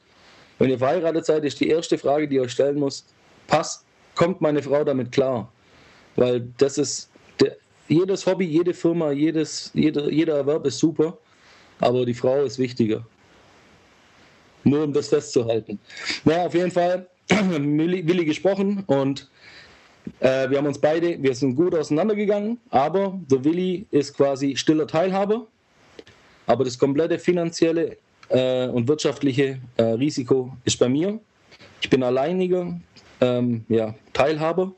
Wenn 0.58 0.70
ihr 0.70 0.78
verheiratet 0.78 1.24
seid, 1.24 1.44
ist 1.44 1.60
die 1.60 1.68
erste 1.68 1.98
Frage, 1.98 2.26
die 2.26 2.36
ihr 2.36 2.42
euch 2.42 2.50
stellen 2.50 2.80
muss, 2.80 3.04
passt, 3.46 3.84
kommt 4.16 4.40
meine 4.40 4.60
Frau 4.60 4.82
damit 4.82 5.12
klar? 5.12 5.52
Weil 6.16 6.48
das 6.58 6.78
ist, 6.78 7.10
der, 7.40 7.56
jedes 7.86 8.26
Hobby, 8.26 8.44
jede 8.44 8.74
Firma, 8.74 9.12
jedes, 9.12 9.70
jeder, 9.72 10.10
jeder 10.10 10.36
Erwerb 10.36 10.66
ist 10.66 10.78
super, 10.78 11.16
aber 11.78 12.04
die 12.04 12.14
Frau 12.14 12.42
ist 12.42 12.58
wichtiger. 12.58 13.06
Nur 14.64 14.82
um 14.82 14.92
das 14.92 15.08
festzuhalten. 15.08 15.78
Naja, 16.24 16.46
auf 16.46 16.54
jeden 16.54 16.72
Fall, 16.72 17.06
Willi 17.28 18.24
gesprochen 18.24 18.82
und 18.88 19.30
äh, 20.20 20.50
wir 20.50 20.58
haben 20.58 20.66
uns 20.66 20.78
beide, 20.78 21.22
wir 21.22 21.34
sind 21.34 21.56
gut 21.56 21.74
auseinandergegangen, 21.74 22.58
aber 22.70 23.18
der 23.30 23.44
Willi 23.44 23.86
ist 23.90 24.16
quasi 24.16 24.56
stiller 24.56 24.86
Teilhaber, 24.86 25.46
aber 26.46 26.64
das 26.64 26.78
komplette 26.78 27.18
finanzielle 27.18 27.96
äh, 28.28 28.66
und 28.68 28.88
wirtschaftliche 28.88 29.58
äh, 29.76 29.82
Risiko 29.82 30.52
ist 30.64 30.78
bei 30.78 30.88
mir. 30.88 31.18
Ich 31.80 31.90
bin 31.90 32.02
alleiniger 32.02 32.78
ähm, 33.20 33.64
ja, 33.68 33.94
Teilhaber. 34.12 34.72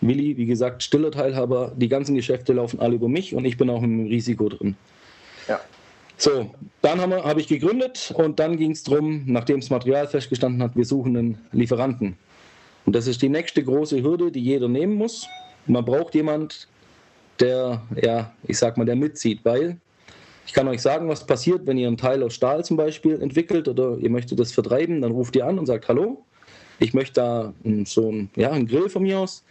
Willi, 0.00 0.36
wie 0.36 0.46
gesagt, 0.46 0.82
stiller 0.82 1.10
Teilhaber. 1.10 1.72
Die 1.76 1.88
ganzen 1.88 2.14
Geschäfte 2.14 2.52
laufen 2.52 2.80
alle 2.80 2.94
über 2.94 3.08
mich 3.08 3.34
und 3.34 3.44
ich 3.44 3.56
bin 3.56 3.68
auch 3.68 3.82
im 3.82 4.06
Risiko 4.06 4.48
drin. 4.48 4.76
Ja. 5.46 5.60
So, 6.16 6.50
dann 6.82 7.00
habe 7.00 7.22
hab 7.22 7.38
ich 7.38 7.48
gegründet 7.48 8.12
und 8.16 8.38
dann 8.38 8.56
ging 8.56 8.72
es 8.72 8.82
darum, 8.82 9.22
nachdem 9.26 9.60
das 9.60 9.70
Material 9.70 10.06
festgestanden 10.06 10.62
hat, 10.62 10.76
wir 10.76 10.84
suchen 10.84 11.16
einen 11.16 11.38
Lieferanten. 11.52 12.16
Und 12.86 12.96
das 12.96 13.06
ist 13.06 13.22
die 13.22 13.28
nächste 13.28 13.62
große 13.62 14.02
Hürde, 14.02 14.30
die 14.30 14.40
jeder 14.40 14.68
nehmen 14.68 14.94
muss. 14.94 15.26
Man 15.66 15.84
braucht 15.84 16.14
jemand, 16.14 16.68
der, 17.38 17.82
ja, 18.00 18.32
ich 18.46 18.58
sag 18.58 18.76
mal, 18.76 18.84
der 18.84 18.96
mitzieht, 18.96 19.40
weil 19.44 19.78
ich 20.46 20.52
kann 20.52 20.68
euch 20.68 20.82
sagen, 20.82 21.08
was 21.08 21.26
passiert, 21.26 21.66
wenn 21.66 21.78
ihr 21.78 21.86
einen 21.86 21.96
Teil 21.96 22.22
aus 22.22 22.34
Stahl 22.34 22.64
zum 22.64 22.76
Beispiel 22.76 23.20
entwickelt 23.22 23.68
oder 23.68 23.96
ihr 23.98 24.10
möchtet 24.10 24.38
das 24.40 24.52
vertreiben, 24.52 25.00
dann 25.00 25.12
ruft 25.12 25.36
ihr 25.36 25.46
an 25.46 25.58
und 25.58 25.66
sagt, 25.66 25.88
hallo, 25.88 26.24
ich 26.80 26.94
möchte 26.94 27.20
da 27.20 27.54
so 27.84 28.08
einen, 28.08 28.30
ja, 28.36 28.50
einen 28.50 28.66
Grill 28.66 28.88
von 28.88 29.02
mir 29.02 29.20
aus, 29.20 29.44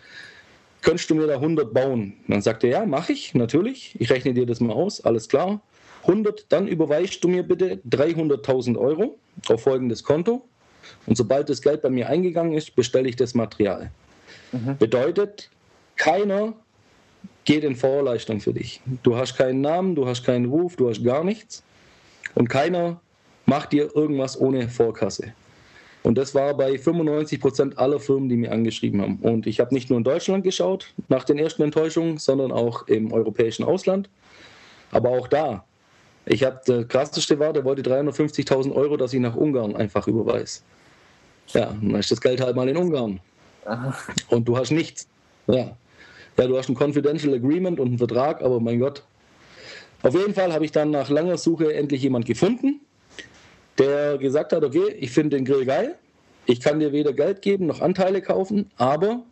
könntest 0.81 1.09
du 1.09 1.15
mir 1.15 1.27
da 1.27 1.35
100 1.35 1.73
bauen? 1.73 2.13
dann 2.27 2.41
sagt 2.41 2.63
er, 2.63 2.69
ja, 2.69 2.85
mache 2.85 3.13
ich, 3.13 3.33
natürlich, 3.33 3.95
ich 3.99 4.09
rechne 4.09 4.33
dir 4.33 4.45
das 4.45 4.59
mal 4.59 4.73
aus, 4.73 5.01
alles 5.01 5.29
klar. 5.29 5.61
100, 6.01 6.45
dann 6.49 6.67
überweist 6.67 7.23
du 7.23 7.27
mir 7.27 7.43
bitte 7.43 7.81
300.000 7.89 8.77
Euro 8.77 9.17
auf 9.47 9.63
folgendes 9.63 10.03
Konto. 10.03 10.43
Und 11.05 11.17
sobald 11.17 11.49
das 11.49 11.61
Geld 11.61 11.81
bei 11.81 11.89
mir 11.89 12.09
eingegangen 12.09 12.53
ist, 12.53 12.75
bestelle 12.75 13.09
ich 13.09 13.15
das 13.15 13.33
Material. 13.33 13.91
Mhm. 14.51 14.77
Bedeutet, 14.77 15.49
keiner 15.95 16.53
geht 17.45 17.63
in 17.63 17.75
Vorleistung 17.75 18.39
für 18.39 18.53
dich. 18.53 18.81
Du 19.03 19.15
hast 19.15 19.35
keinen 19.35 19.61
Namen, 19.61 19.95
du 19.95 20.07
hast 20.07 20.23
keinen 20.23 20.45
Ruf, 20.45 20.75
du 20.75 20.89
hast 20.89 21.03
gar 21.03 21.23
nichts. 21.23 21.63
Und 22.35 22.47
keiner 22.47 23.01
macht 23.45 23.71
dir 23.71 23.95
irgendwas 23.95 24.39
ohne 24.39 24.69
Vorkasse. 24.69 25.33
Und 26.03 26.17
das 26.17 26.33
war 26.33 26.55
bei 26.55 26.77
95 26.77 27.41
Prozent 27.41 27.77
aller 27.77 27.99
Firmen, 27.99 28.29
die 28.29 28.37
mir 28.37 28.51
angeschrieben 28.51 29.01
haben. 29.01 29.17
Und 29.21 29.47
ich 29.47 29.59
habe 29.59 29.73
nicht 29.73 29.89
nur 29.89 29.97
in 29.97 30.03
Deutschland 30.03 30.43
geschaut 30.43 30.93
nach 31.09 31.23
den 31.23 31.37
ersten 31.37 31.63
Enttäuschungen, 31.63 32.17
sondern 32.17 32.51
auch 32.51 32.87
im 32.87 33.11
europäischen 33.11 33.63
Ausland. 33.63 34.09
Aber 34.91 35.09
auch 35.09 35.27
da, 35.27 35.65
ich 36.25 36.43
habe 36.43 36.61
der 36.67 36.85
krasseste 36.85 37.39
war, 37.39 37.53
der 37.53 37.65
wollte 37.65 37.81
350.000 37.81 38.73
Euro, 38.73 38.95
dass 38.97 39.13
ich 39.13 39.19
nach 39.19 39.35
Ungarn 39.35 39.75
einfach 39.75 40.07
überweise. 40.07 40.61
Ja, 41.53 41.67
dann 41.67 41.95
ist 41.95 42.11
das 42.11 42.21
Geld 42.21 42.41
halt 42.41 42.55
mal 42.55 42.67
in 42.69 42.77
Ungarn. 42.77 43.19
Aha. 43.65 43.95
Und 44.29 44.47
du 44.47 44.57
hast 44.57 44.71
nichts. 44.71 45.07
Ja. 45.47 45.75
ja, 46.37 46.47
du 46.47 46.57
hast 46.57 46.69
ein 46.69 46.75
Confidential 46.75 47.33
Agreement 47.33 47.79
und 47.79 47.87
einen 47.87 47.97
Vertrag, 47.97 48.41
aber 48.41 48.59
mein 48.59 48.79
Gott. 48.79 49.03
Auf 50.03 50.13
jeden 50.13 50.33
Fall 50.33 50.53
habe 50.53 50.63
ich 50.63 50.71
dann 50.71 50.91
nach 50.91 51.09
langer 51.09 51.37
Suche 51.37 51.73
endlich 51.73 52.03
jemand 52.03 52.25
gefunden, 52.25 52.79
der 53.77 54.17
gesagt 54.17 54.53
hat, 54.53 54.63
okay, 54.63 54.95
ich 54.99 55.11
finde 55.11 55.37
den 55.37 55.45
Grill 55.45 55.65
geil, 55.65 55.95
ich 56.45 56.61
kann 56.61 56.79
dir 56.79 56.91
weder 56.91 57.13
Geld 57.13 57.41
geben 57.41 57.65
noch 57.65 57.81
Anteile 57.81 58.21
kaufen, 58.21 58.71
aber 58.77 59.23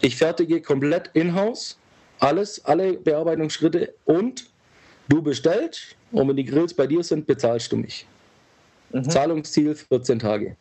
ich 0.00 0.16
fertige 0.16 0.62
komplett 0.62 1.10
in-house, 1.12 1.78
alles, 2.20 2.64
alle 2.64 2.94
Bearbeitungsschritte 2.94 3.94
und 4.04 4.46
du 5.08 5.22
bestellst 5.22 5.96
und 6.12 6.28
wenn 6.28 6.36
die 6.36 6.44
Grills 6.44 6.72
bei 6.72 6.86
dir 6.86 7.02
sind, 7.02 7.26
bezahlst 7.26 7.70
du 7.72 7.76
mich. 7.76 8.06
Mhm. 8.92 9.10
Zahlungsziel 9.10 9.74
14 9.74 10.18
Tage. 10.18 10.56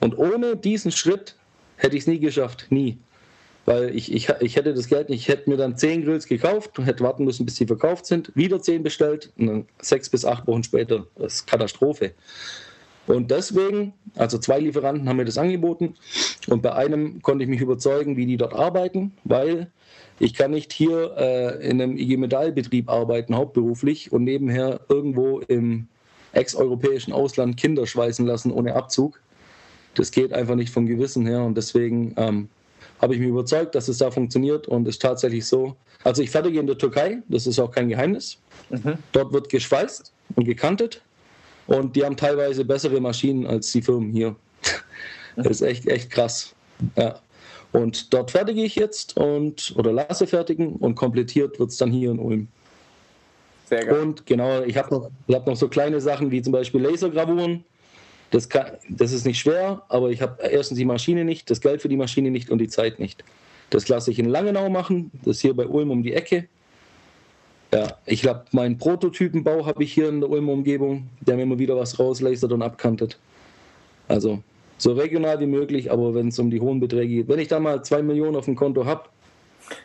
Und 0.00 0.18
ohne 0.18 0.56
diesen 0.56 0.90
Schritt 0.90 1.36
hätte 1.76 1.96
ich 1.96 2.02
es 2.02 2.06
nie 2.06 2.20
geschafft, 2.20 2.66
nie 2.70 2.98
weil 3.66 3.94
ich, 3.94 4.12
ich, 4.12 4.28
ich 4.40 4.56
hätte 4.56 4.72
das 4.72 4.88
Geld 4.88 5.10
nicht, 5.10 5.20
ich 5.20 5.28
hätte 5.28 5.50
mir 5.50 5.56
dann 5.56 5.76
zehn 5.76 6.04
Grills 6.04 6.26
gekauft 6.26 6.78
und 6.78 6.86
hätte 6.86 7.04
warten 7.04 7.24
müssen, 7.24 7.44
bis 7.44 7.56
sie 7.56 7.66
verkauft 7.66 8.06
sind, 8.06 8.34
wieder 8.34 8.62
zehn 8.62 8.82
bestellt 8.82 9.32
und 9.36 9.46
dann 9.46 9.66
sechs 9.82 10.08
bis 10.08 10.24
acht 10.24 10.46
Wochen 10.46 10.62
später. 10.62 11.06
Das 11.16 11.34
ist 11.34 11.46
Katastrophe. 11.46 12.12
Und 13.08 13.30
deswegen, 13.30 13.92
also 14.14 14.38
zwei 14.38 14.60
Lieferanten 14.60 15.08
haben 15.08 15.16
mir 15.16 15.24
das 15.24 15.38
angeboten 15.38 15.94
und 16.48 16.62
bei 16.62 16.72
einem 16.72 17.22
konnte 17.22 17.44
ich 17.44 17.50
mich 17.50 17.60
überzeugen, 17.60 18.16
wie 18.16 18.26
die 18.26 18.36
dort 18.36 18.54
arbeiten, 18.54 19.12
weil 19.24 19.70
ich 20.18 20.34
kann 20.34 20.52
nicht 20.52 20.72
hier 20.72 21.14
äh, 21.16 21.68
in 21.68 21.80
einem 21.82 21.98
IG 21.98 22.16
Metallbetrieb 22.16 22.88
arbeiten, 22.88 23.36
hauptberuflich 23.36 24.12
und 24.12 24.24
nebenher 24.24 24.80
irgendwo 24.88 25.40
im 25.40 25.88
ex-europäischen 26.32 27.12
Ausland 27.12 27.56
Kinder 27.56 27.86
schweißen 27.86 28.26
lassen 28.26 28.50
ohne 28.50 28.74
Abzug. 28.74 29.20
Das 29.96 30.10
geht 30.10 30.32
einfach 30.32 30.54
nicht 30.54 30.72
vom 30.72 30.86
Gewissen 30.86 31.26
her 31.26 31.42
und 31.42 31.56
deswegen 31.56 32.14
ähm, 32.16 32.48
habe 33.00 33.14
ich 33.14 33.20
mich 33.20 33.30
überzeugt, 33.30 33.74
dass 33.74 33.88
es 33.88 33.98
da 33.98 34.10
funktioniert 34.10 34.68
und 34.68 34.86
ist 34.86 35.02
tatsächlich 35.02 35.46
so. 35.46 35.74
Also 36.04 36.22
ich 36.22 36.30
fertige 36.30 36.60
in 36.60 36.66
der 36.66 36.78
Türkei, 36.78 37.22
das 37.28 37.46
ist 37.46 37.58
auch 37.58 37.70
kein 37.70 37.88
Geheimnis. 37.88 38.38
Mhm. 38.70 38.94
Dort 39.12 39.32
wird 39.32 39.48
geschweißt 39.48 40.12
und 40.36 40.44
gekantet 40.44 41.02
und 41.66 41.96
die 41.96 42.04
haben 42.04 42.16
teilweise 42.16 42.64
bessere 42.64 43.00
Maschinen 43.00 43.46
als 43.46 43.72
die 43.72 43.82
Firmen 43.82 44.10
hier. 44.10 44.36
Das 45.36 45.48
ist 45.48 45.62
echt, 45.62 45.86
echt 45.86 46.10
krass. 46.10 46.54
Ja. 46.96 47.20
Und 47.72 48.12
dort 48.14 48.30
fertige 48.30 48.62
ich 48.62 48.74
jetzt 48.74 49.16
und 49.16 49.74
oder 49.76 49.92
lasse 49.92 50.26
fertigen 50.26 50.76
und 50.76 50.94
komplettiert 50.94 51.58
wird 51.58 51.70
es 51.70 51.76
dann 51.76 51.90
hier 51.90 52.10
in 52.10 52.18
Ulm. 52.18 52.48
Sehr 53.66 53.84
geil. 53.84 54.00
Und 54.00 54.26
genau, 54.26 54.62
ich 54.62 54.76
habe 54.76 54.94
noch, 54.94 55.10
hab 55.30 55.46
noch 55.46 55.56
so 55.56 55.68
kleine 55.68 56.00
Sachen 56.00 56.30
wie 56.30 56.40
zum 56.40 56.52
Beispiel 56.52 56.80
Lasergravuren 56.80 57.64
das, 58.30 58.48
kann, 58.48 58.72
das 58.88 59.12
ist 59.12 59.24
nicht 59.24 59.38
schwer, 59.38 59.82
aber 59.88 60.10
ich 60.10 60.22
habe 60.22 60.42
erstens 60.42 60.78
die 60.78 60.84
Maschine 60.84 61.24
nicht, 61.24 61.50
das 61.50 61.60
Geld 61.60 61.82
für 61.82 61.88
die 61.88 61.96
Maschine 61.96 62.30
nicht 62.30 62.50
und 62.50 62.58
die 62.58 62.68
Zeit 62.68 62.98
nicht. 62.98 63.24
Das 63.70 63.88
lasse 63.88 64.10
ich 64.10 64.18
in 64.18 64.28
Langenau 64.28 64.68
machen, 64.68 65.10
das 65.24 65.36
ist 65.36 65.42
hier 65.42 65.54
bei 65.54 65.66
Ulm 65.66 65.90
um 65.90 66.02
die 66.02 66.12
Ecke. 66.12 66.48
Ja, 67.72 67.96
ich 68.06 68.26
habe 68.26 68.44
meinen 68.52 68.78
Prototypenbau 68.78 69.66
habe 69.66 69.82
ich 69.82 69.92
hier 69.92 70.08
in 70.08 70.20
der 70.20 70.30
Ulmer 70.30 70.52
Umgebung, 70.52 71.08
der 71.20 71.36
mir 71.36 71.42
immer 71.42 71.58
wieder 71.58 71.76
was 71.76 71.98
rauslasert 71.98 72.52
und 72.52 72.62
abkantet. 72.62 73.18
Also 74.08 74.42
so 74.78 74.92
regional 74.92 75.40
wie 75.40 75.46
möglich, 75.46 75.90
aber 75.90 76.14
wenn 76.14 76.28
es 76.28 76.38
um 76.38 76.50
die 76.50 76.60
hohen 76.60 76.80
Beträge 76.80 77.16
geht, 77.16 77.28
wenn 77.28 77.40
ich 77.40 77.48
da 77.48 77.58
mal 77.58 77.82
zwei 77.84 78.02
Millionen 78.02 78.36
auf 78.36 78.44
dem 78.44 78.54
Konto 78.54 78.84
habe, 78.84 79.08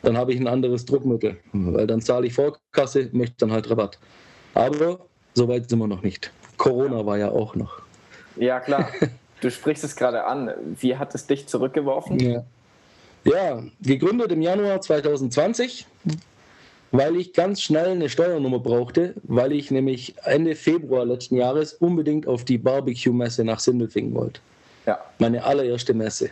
dann 0.04 0.16
habe 0.16 0.34
ich 0.34 0.40
ein 0.40 0.48
anderes 0.48 0.86
Druckmittel, 0.86 1.38
weil 1.54 1.88
dann 1.88 2.02
zahle 2.02 2.28
ich 2.28 2.34
Vorkasse, 2.34 3.10
möchte 3.14 3.36
dann 3.40 3.52
halt 3.52 3.70
Rabatt. 3.70 3.98
Aber 4.54 5.00
so 5.34 5.48
weit 5.48 5.70
sind 5.70 5.80
wir 5.80 5.88
noch 5.88 6.04
nicht. 6.04 6.32
Corona 6.58 7.04
war 7.06 7.18
ja 7.18 7.32
auch 7.32 7.56
noch. 7.56 7.82
Ja, 8.36 8.60
klar. 8.60 8.92
Du 9.42 9.50
sprichst 9.50 9.84
es 9.84 9.96
gerade 9.96 10.24
an. 10.26 10.52
Wie 10.80 10.98
hat 10.98 11.16
es 11.16 11.26
dich 11.26 11.48
zurückgeworfen? 11.48 12.20
Ja. 12.20 12.44
ja, 13.24 13.64
gegründet 13.82 14.32
im 14.32 14.44
Januar 14.44 14.80
2020, 14.82 15.88
weil 16.92 17.16
ich 17.16 17.34
ganz 17.34 17.60
schnell 17.60 17.90
eine 17.90 18.08
Steuernummer 18.08 18.60
brauchte, 18.60 19.16
weil 19.24 19.52
ich 19.54 19.72
nämlich 19.72 20.14
Ende 20.26 20.56
Februar 20.56 21.06
letzten 21.06 21.38
Jahres 21.38 21.74
unbedingt 21.74 22.28
auf 22.28 22.46
die 22.46 22.60
Barbecue-Messe 22.60 23.44
nach 23.44 23.60
Sindelfingen 23.60 24.14
wollte. 24.14 24.42
Ja. 24.86 25.04
Meine 25.18 25.44
allererste 25.44 25.96
Messe. 25.96 26.30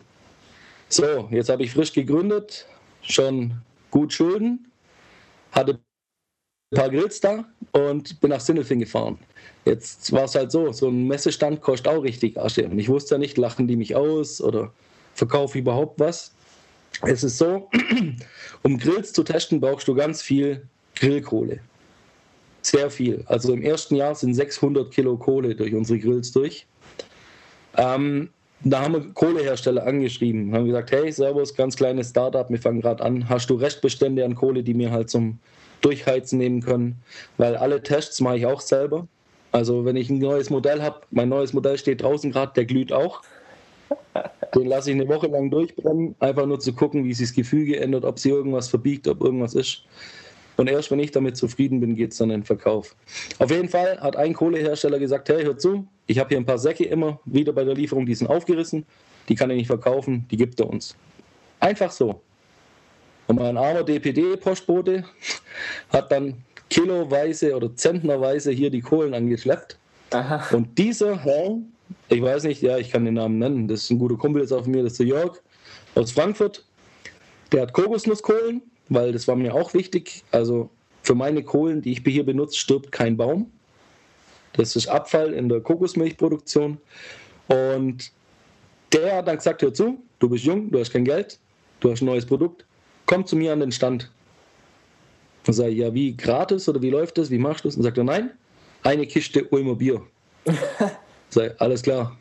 So, 0.87 1.27
jetzt 1.31 1.49
habe 1.49 1.63
ich 1.63 1.71
frisch 1.71 1.93
gegründet, 1.93 2.67
schon 3.01 3.53
gut 3.89 4.13
Schulden, 4.13 4.71
hatte 5.51 5.79
ein 6.71 6.75
paar 6.75 6.89
Grills 6.89 7.19
da 7.19 7.45
und 7.71 8.19
bin 8.21 8.29
nach 8.29 8.39
Sindelfingen 8.39 8.85
gefahren. 8.85 9.17
Jetzt 9.65 10.11
war 10.11 10.23
es 10.23 10.35
halt 10.35 10.51
so, 10.51 10.71
so 10.71 10.87
ein 10.87 11.07
Messestand 11.07 11.61
kostet 11.61 11.87
auch 11.87 12.03
richtig 12.03 12.37
Asche. 12.37 12.65
Und 12.65 12.79
ich 12.79 12.89
wusste 12.89 13.15
ja 13.15 13.19
nicht, 13.19 13.37
lachen 13.37 13.67
die 13.67 13.75
mich 13.75 13.95
aus 13.95 14.41
oder 14.41 14.71
verkaufe 15.13 15.57
ich 15.57 15.61
überhaupt 15.61 15.99
was. 15.99 16.31
Es 17.03 17.23
ist 17.23 17.37
so, 17.37 17.69
um 18.63 18.77
Grills 18.77 19.13
zu 19.13 19.23
testen, 19.23 19.59
brauchst 19.59 19.87
du 19.87 19.93
ganz 19.93 20.21
viel 20.21 20.67
Grillkohle. 20.95 21.59
Sehr 22.61 22.89
viel. 22.89 23.23
Also 23.27 23.53
im 23.53 23.61
ersten 23.61 23.95
Jahr 23.95 24.15
sind 24.15 24.33
600 24.33 24.91
Kilo 24.91 25.17
Kohle 25.17 25.55
durch 25.55 25.73
unsere 25.73 25.99
Grills 25.99 26.31
durch. 26.31 26.65
Ähm, 27.77 28.29
da 28.61 28.81
haben 28.81 28.93
wir 28.93 29.13
Kohlehersteller 29.13 29.85
angeschrieben, 29.85 30.53
haben 30.53 30.65
gesagt, 30.65 30.91
hey, 30.91 31.09
Servus, 31.11 31.55
ganz 31.55 31.77
kleines 31.77 32.09
Startup, 32.09 32.49
wir 32.49 32.59
fangen 32.59 32.81
gerade 32.81 33.01
an. 33.03 33.29
Hast 33.29 33.49
du 33.49 33.55
Restbestände 33.55 34.25
an 34.25 34.35
Kohle, 34.35 34.63
die 34.63 34.77
wir 34.77 34.91
halt 34.91 35.09
zum 35.09 35.39
Durchheizen 35.81 36.37
nehmen 36.39 36.61
können, 36.61 37.01
weil 37.37 37.55
alle 37.55 37.81
Tests 37.81 38.19
mache 38.21 38.37
ich 38.37 38.45
auch 38.45 38.61
selber. 38.61 39.07
Also 39.51 39.85
wenn 39.85 39.95
ich 39.95 40.09
ein 40.09 40.19
neues 40.19 40.49
Modell 40.49 40.81
habe, 40.81 41.01
mein 41.11 41.29
neues 41.29 41.53
Modell 41.53 41.77
steht 41.77 42.01
draußen 42.01 42.31
gerade, 42.31 42.53
der 42.53 42.65
glüht 42.65 42.91
auch. 42.91 43.21
Den 44.55 44.67
lasse 44.67 44.91
ich 44.91 44.95
eine 44.95 45.07
Woche 45.07 45.27
lang 45.27 45.49
durchbrennen, 45.49 46.15
einfach 46.19 46.45
nur 46.45 46.59
zu 46.59 46.73
gucken, 46.73 47.05
wie 47.05 47.13
sich 47.13 47.29
das 47.29 47.35
Gefüge 47.35 47.79
ändert, 47.79 48.05
ob 48.05 48.19
sie 48.19 48.29
irgendwas 48.29 48.67
verbiegt, 48.67 49.07
ob 49.07 49.21
irgendwas 49.21 49.55
ist. 49.55 49.83
Und 50.57 50.69
erst 50.69 50.91
wenn 50.91 50.99
ich 50.99 51.11
damit 51.11 51.37
zufrieden 51.37 51.79
bin, 51.79 51.95
geht 51.95 52.11
es 52.11 52.17
dann 52.17 52.31
in 52.31 52.41
den 52.41 52.45
Verkauf. 52.45 52.95
Auf 53.37 53.49
jeden 53.49 53.69
Fall 53.69 53.99
hat 54.01 54.15
ein 54.15 54.33
Kohlehersteller 54.33 54.99
gesagt, 54.99 55.29
hey, 55.29 55.43
hör 55.43 55.57
zu, 55.57 55.87
ich 56.05 56.19
habe 56.19 56.29
hier 56.29 56.37
ein 56.37 56.45
paar 56.45 56.57
Säcke 56.57 56.83
immer 56.83 57.19
wieder 57.25 57.53
bei 57.53 57.63
der 57.63 57.75
Lieferung, 57.75 58.05
die 58.05 58.15
sind 58.15 58.27
aufgerissen, 58.27 58.85
die 59.29 59.35
kann 59.35 59.49
ich 59.51 59.57
nicht 59.57 59.67
verkaufen, 59.67 60.25
die 60.29 60.37
gibt 60.37 60.59
er 60.59 60.69
uns. 60.69 60.95
Einfach 61.59 61.91
so. 61.91 62.21
Und 63.29 63.35
mein 63.35 63.57
armer 63.57 63.83
DPD-Postbote 63.83 65.03
hat 65.93 66.11
dann 66.11 66.33
kiloweise 66.71 67.55
oder 67.55 67.75
zentnerweise 67.75 68.51
hier 68.51 68.71
die 68.71 68.81
Kohlen 68.81 69.13
angeschleppt. 69.13 69.77
Aha. 70.09 70.55
Und 70.55 70.75
dieser 70.79 71.23
Herr, 71.23 71.59
ich 72.09 72.23
weiß 72.23 72.45
nicht, 72.45 72.63
ja, 72.63 72.79
ich 72.79 72.89
kann 72.89 73.05
den 73.05 73.13
Namen 73.13 73.37
nennen, 73.37 73.67
das 73.67 73.83
ist 73.83 73.91
ein 73.91 73.99
guter 73.99 74.15
Kumpel 74.15 74.41
jetzt 74.41 74.51
auf 74.51 74.65
mir, 74.65 74.81
das 74.81 74.93
ist 74.93 75.01
der 75.01 75.05
Jörg 75.05 75.39
aus 75.93 76.11
Frankfurt. 76.11 76.65
Der 77.51 77.61
hat 77.61 77.73
Kokosnusskohlen, 77.73 78.63
weil 78.89 79.11
das 79.11 79.27
war 79.27 79.35
mir 79.35 79.53
auch 79.53 79.75
wichtig. 79.75 80.23
Also 80.31 80.71
für 81.03 81.13
meine 81.13 81.43
Kohlen, 81.43 81.83
die 81.83 81.91
ich 81.91 82.01
hier 82.03 82.25
benutze, 82.25 82.57
stirbt 82.57 82.91
kein 82.91 83.15
Baum. 83.15 83.51
Das 84.53 84.75
ist 84.75 84.87
Abfall 84.87 85.33
in 85.33 85.49
der 85.49 85.61
Kokosmilchproduktion. 85.61 86.79
Und 87.47 88.11
der 88.91 89.17
hat 89.17 89.27
dann 89.27 89.37
gesagt: 89.37 89.61
Hör 89.61 89.71
zu, 89.71 90.01
du 90.17 90.29
bist 90.29 90.45
jung, 90.45 90.71
du 90.71 90.79
hast 90.79 90.91
kein 90.91 91.05
Geld, 91.05 91.37
du 91.79 91.91
hast 91.91 92.01
ein 92.01 92.05
neues 92.05 92.25
Produkt, 92.25 92.65
komm 93.09 93.25
zu 93.25 93.35
mir 93.35 93.51
an 93.53 93.59
den 93.59 93.71
Stand. 93.71 94.11
Dann 95.43 95.55
sage 95.55 95.71
ja, 95.71 95.91
wie 95.91 96.15
gratis 96.15 96.69
oder 96.69 96.79
wie 96.79 96.91
läuft 96.91 97.17
das? 97.17 97.31
Wie 97.31 97.39
machst 97.39 97.65
du 97.65 97.67
das? 97.67 97.75
Und 97.75 97.81
sagt 97.81 97.97
er, 97.97 98.03
nein, 98.03 98.31
eine 98.83 99.07
Kiste 99.07 99.45
Ulmer 99.45 99.75
Bier. 99.75 100.03
sage 101.29 101.55
alles 101.57 101.81
klar, 101.81 102.15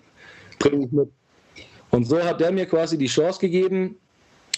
bring 0.59 0.83
ich 0.85 0.90
mit. 0.90 1.11
Und 1.90 2.07
so 2.07 2.18
hat 2.18 2.40
der 2.40 2.52
mir 2.52 2.64
quasi 2.64 2.97
die 2.97 3.07
Chance 3.07 3.38
gegeben, 3.38 3.97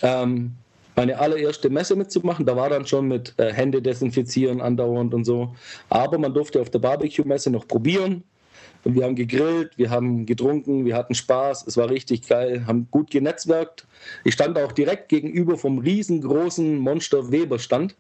ähm, 0.03 0.53
meine 0.95 1.19
allererste 1.19 1.69
Messe 1.69 1.97
mitzumachen. 1.97 2.47
Da 2.47 2.55
war 2.55 2.71
dann 2.71 2.87
schon 2.87 3.09
mit 3.09 3.35
äh, 3.39 3.53
Hände 3.53 3.83
desinfizieren 3.83 4.61
andauernd 4.61 5.13
und 5.13 5.25
so. 5.25 5.53
Aber 5.89 6.17
man 6.17 6.33
durfte 6.33 6.61
auf 6.61 6.71
der 6.71 6.79
Barbecue-Messe 6.79 7.51
noch 7.51 7.67
probieren. 7.67 8.23
Und 8.85 8.95
wir 8.95 9.05
haben 9.05 9.15
gegrillt, 9.15 9.77
wir 9.77 9.91
haben 9.91 10.27
getrunken, 10.27 10.85
wir 10.87 10.97
hatten 10.97 11.15
Spaß, 11.15 11.67
es 11.67 11.77
war 11.77 11.91
richtig 11.91 12.27
geil, 12.27 12.65
haben 12.67 12.89
gut 12.91 13.11
genetzwerkt. 13.11 13.87
Ich 14.25 14.35
stand 14.35 14.59
auch 14.59 14.73
direkt 14.73 15.09
gegenüber 15.11 15.59
vom 15.59 15.79
riesengroßen 15.79 16.79
Monster 16.79 17.31
Weber 17.31 17.59
Stand. 17.59 17.95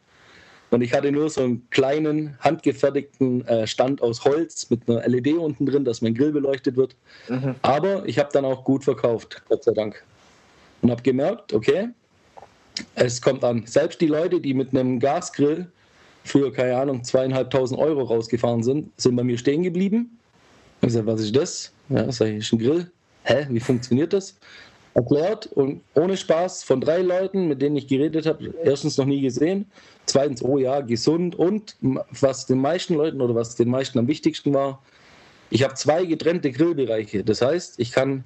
Und 0.71 0.83
ich 0.83 0.95
hatte 0.95 1.13
nur 1.13 1.29
so 1.31 1.43
einen 1.43 1.69
kleinen, 1.71 2.39
handgefertigten 2.41 3.47
äh, 3.47 3.67
Stand 3.67 4.01
aus 4.03 4.25
Holz 4.25 4.71
mit 4.71 4.89
einer 4.89 5.07
LED 5.07 5.35
unten 5.35 5.67
drin, 5.67 5.85
dass 5.85 6.01
mein 6.01 6.15
Grill 6.15 6.33
beleuchtet 6.33 6.77
wird. 6.77 6.97
Mhm. 7.29 7.57
Aber 7.63 8.07
ich 8.09 8.19
habe 8.19 8.31
dann 8.33 8.45
auch 8.45 8.65
gut 8.65 8.85
verkauft, 8.85 9.43
Gott 9.49 9.65
sei 9.65 9.73
Dank. 9.73 10.03
Und 10.83 10.91
habe 10.91 11.03
gemerkt, 11.03 11.53
okay, 11.53 11.89
Es 12.95 13.21
kommt 13.21 13.45
an. 13.45 13.67
Selbst 13.67 14.01
die 14.01 14.07
Leute, 14.07 14.41
die 14.41 14.55
mit 14.55 14.71
einem 14.75 15.01
Gasgrill 15.01 15.71
für, 16.25 16.53
keine 16.53 16.77
Ahnung, 16.77 17.05
zweieinhalbtausend 17.05 17.81
Euro 17.81 18.03
rausgefahren 18.03 18.63
sind, 18.63 18.93
sind 19.01 19.17
bei 19.17 19.25
mir 19.25 19.39
stehen 19.39 19.63
geblieben. 19.63 20.19
Ich 20.81 20.87
gesagt, 20.87 21.07
was 21.07 21.21
ist 21.21 21.37
das? 21.37 21.73
Ja, 21.89 22.11
sag 22.11 22.29
ich, 22.29 22.39
ist 22.39 22.53
ein 22.53 22.59
Grill. 22.59 22.91
Hä, 23.25 23.47
wie 23.51 23.61
funktioniert 23.61 24.13
das? 24.13 24.35
Erklärt 24.95 25.47
und 25.47 25.83
ohne 25.95 26.17
Spaß 26.17 26.65
von 26.65 26.81
drei 26.81 27.03
Leuten, 27.03 27.49
mit 27.49 27.63
denen 27.63 27.77
ich 27.77 27.87
geredet 27.87 28.27
habe, 28.27 28.53
erstens 28.65 28.97
noch 28.97 29.05
nie 29.05 29.21
gesehen, 29.21 29.67
zweitens, 30.07 30.43
oh 30.43 30.59
ja, 30.59 30.81
gesund 30.81 31.37
und 31.37 31.77
was 32.21 32.47
den 32.47 32.61
meisten 32.61 32.95
Leuten 32.95 33.21
oder 33.21 33.35
was 33.35 33.57
den 33.57 33.69
meisten 33.69 33.99
am 33.99 34.09
wichtigsten 34.09 34.53
war, 34.55 34.83
ich 35.51 35.63
habe 35.63 35.75
zwei 35.75 36.07
getrennte 36.07 36.51
Grillbereiche. 36.51 37.23
Das 37.25 37.43
heißt, 37.43 37.79
ich 37.79 37.93
kann 37.93 38.25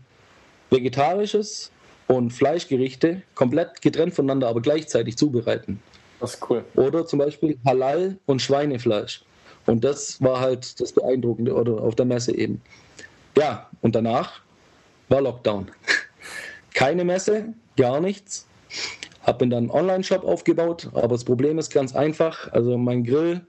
vegetarisches 0.70 1.70
und 2.06 2.30
Fleischgerichte 2.30 3.22
komplett 3.34 3.82
getrennt 3.82 4.14
voneinander, 4.14 4.48
aber 4.48 4.60
gleichzeitig 4.60 5.16
zubereiten. 5.16 5.82
Das 6.20 6.34
ist 6.34 6.50
cool. 6.50 6.64
Oder 6.76 7.04
zum 7.04 7.18
Beispiel 7.18 7.58
Halal 7.66 8.16
und 8.26 8.40
Schweinefleisch. 8.40 9.24
Und 9.66 9.84
das 9.84 10.20
war 10.22 10.40
halt 10.40 10.80
das 10.80 10.92
Beeindruckende 10.92 11.54
oder 11.54 11.82
auf 11.82 11.94
der 11.94 12.06
Messe 12.06 12.36
eben. 12.36 12.60
Ja, 13.36 13.68
und 13.80 13.94
danach 13.94 14.40
war 15.08 15.20
Lockdown. 15.20 15.70
Keine 16.74 17.04
Messe, 17.04 17.54
gar 17.76 18.00
nichts. 18.00 18.46
Habe 19.22 19.46
mir 19.46 19.52
dann 19.52 19.64
einen 19.64 19.70
Online-Shop 19.70 20.24
aufgebaut, 20.24 20.90
aber 20.92 21.08
das 21.08 21.24
Problem 21.24 21.58
ist 21.58 21.72
ganz 21.72 21.94
einfach. 21.94 22.52
Also 22.52 22.76
mein 22.76 23.04
Grill 23.04 23.40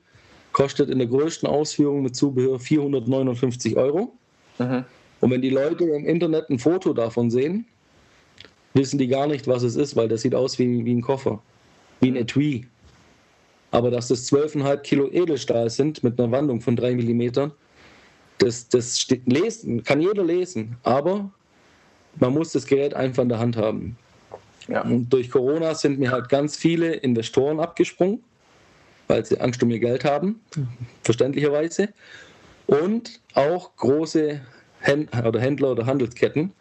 kostet 0.53 0.89
in 0.89 0.99
der 0.99 1.07
größten 1.07 1.49
Ausführung 1.49 2.01
mit 2.01 2.15
Zubehör 2.15 2.59
459 2.59 3.75
Euro. 3.75 4.13
Mhm. 4.57 4.85
Und 5.19 5.31
wenn 5.31 5.41
die 5.41 5.49
Leute 5.49 5.83
im 5.85 6.05
Internet 6.05 6.49
ein 6.49 6.59
Foto 6.59 6.93
davon 6.93 7.29
sehen, 7.29 7.65
wissen 8.73 8.97
die 8.97 9.07
gar 9.07 9.27
nicht, 9.27 9.47
was 9.47 9.63
es 9.63 9.75
ist, 9.75 9.95
weil 9.95 10.07
das 10.07 10.21
sieht 10.21 10.35
aus 10.35 10.57
wie, 10.59 10.85
wie 10.85 10.93
ein 10.93 11.01
Koffer, 11.01 11.41
wie 11.99 12.09
ein 12.09 12.15
Etui. 12.15 12.67
Aber 13.75 13.91
dass 13.91 14.07
das 14.07 14.31
12,5 14.31 14.77
Kilo 14.77 15.09
Edelstahl 15.11 15.69
sind 15.69 16.01
mit 16.01 16.17
einer 16.17 16.31
Wandung 16.31 16.61
von 16.61 16.77
3 16.77 16.95
mm, 16.95 17.51
das, 18.37 18.69
das 18.69 18.97
steht, 18.97 19.27
lesen, 19.27 19.83
kann 19.83 19.99
jeder 19.99 20.23
lesen. 20.23 20.77
Aber 20.83 21.29
man 22.15 22.33
muss 22.33 22.53
das 22.53 22.65
Gerät 22.65 22.93
einfach 22.93 23.23
in 23.23 23.29
der 23.29 23.39
Hand 23.39 23.57
haben. 23.57 23.97
Ja. 24.69 24.81
Und 24.81 25.09
durch 25.09 25.29
Corona 25.29 25.75
sind 25.75 25.99
mir 25.99 26.11
halt 26.11 26.29
ganz 26.29 26.55
viele 26.55 26.93
Investoren 26.93 27.59
abgesprungen, 27.59 28.23
weil 29.09 29.25
sie 29.25 29.41
Angst 29.41 29.61
um 29.61 29.69
ihr 29.69 29.79
Geld 29.79 30.05
haben, 30.05 30.39
verständlicherweise. 31.03 31.89
Und 32.67 33.19
auch 33.33 33.75
große 33.75 34.39
Händler 34.79 35.25
oder 35.27 35.41
Händler 35.41 35.71
oder 35.71 35.85
Handelsketten, 35.85 36.53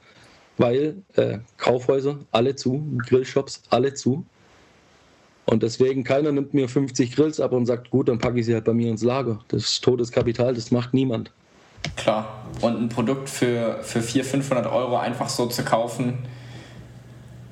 weil 0.59 0.97
äh, 1.15 1.39
Kaufhäuser 1.59 2.19
alle 2.33 2.57
zu, 2.57 2.85
Grillshops 3.07 3.63
alle 3.71 3.95
zu. 3.95 4.27
Und 5.47 5.63
deswegen, 5.63 6.05
keiner 6.05 6.33
nimmt 6.33 6.55
mir 6.55 6.69
50 6.69 7.15
Grills 7.15 7.39
ab 7.39 7.53
und 7.53 7.67
sagt, 7.67 7.91
gut, 7.91 8.09
dann 8.09 8.19
packe 8.19 8.41
ich 8.41 8.47
sie 8.47 8.55
halt 8.55 8.65
bei 8.65 8.73
mir 8.73 8.91
ins 8.91 9.03
Lager. 9.03 9.41
Das 9.49 9.65
ist 9.65 9.85
totes 9.85 10.11
Kapital, 10.11 10.55
das 10.55 10.71
macht 10.71 10.95
niemand. 10.95 11.31
Klar. 11.97 12.47
Und 12.61 12.81
ein 12.81 12.89
Produkt 12.89 13.29
für, 13.29 13.79
für 13.83 14.01
400, 14.01 14.31
500 14.31 14.73
Euro 14.73 14.97
einfach 14.97 15.29
so 15.29 15.47
zu 15.47 15.63
kaufen, 15.65 16.19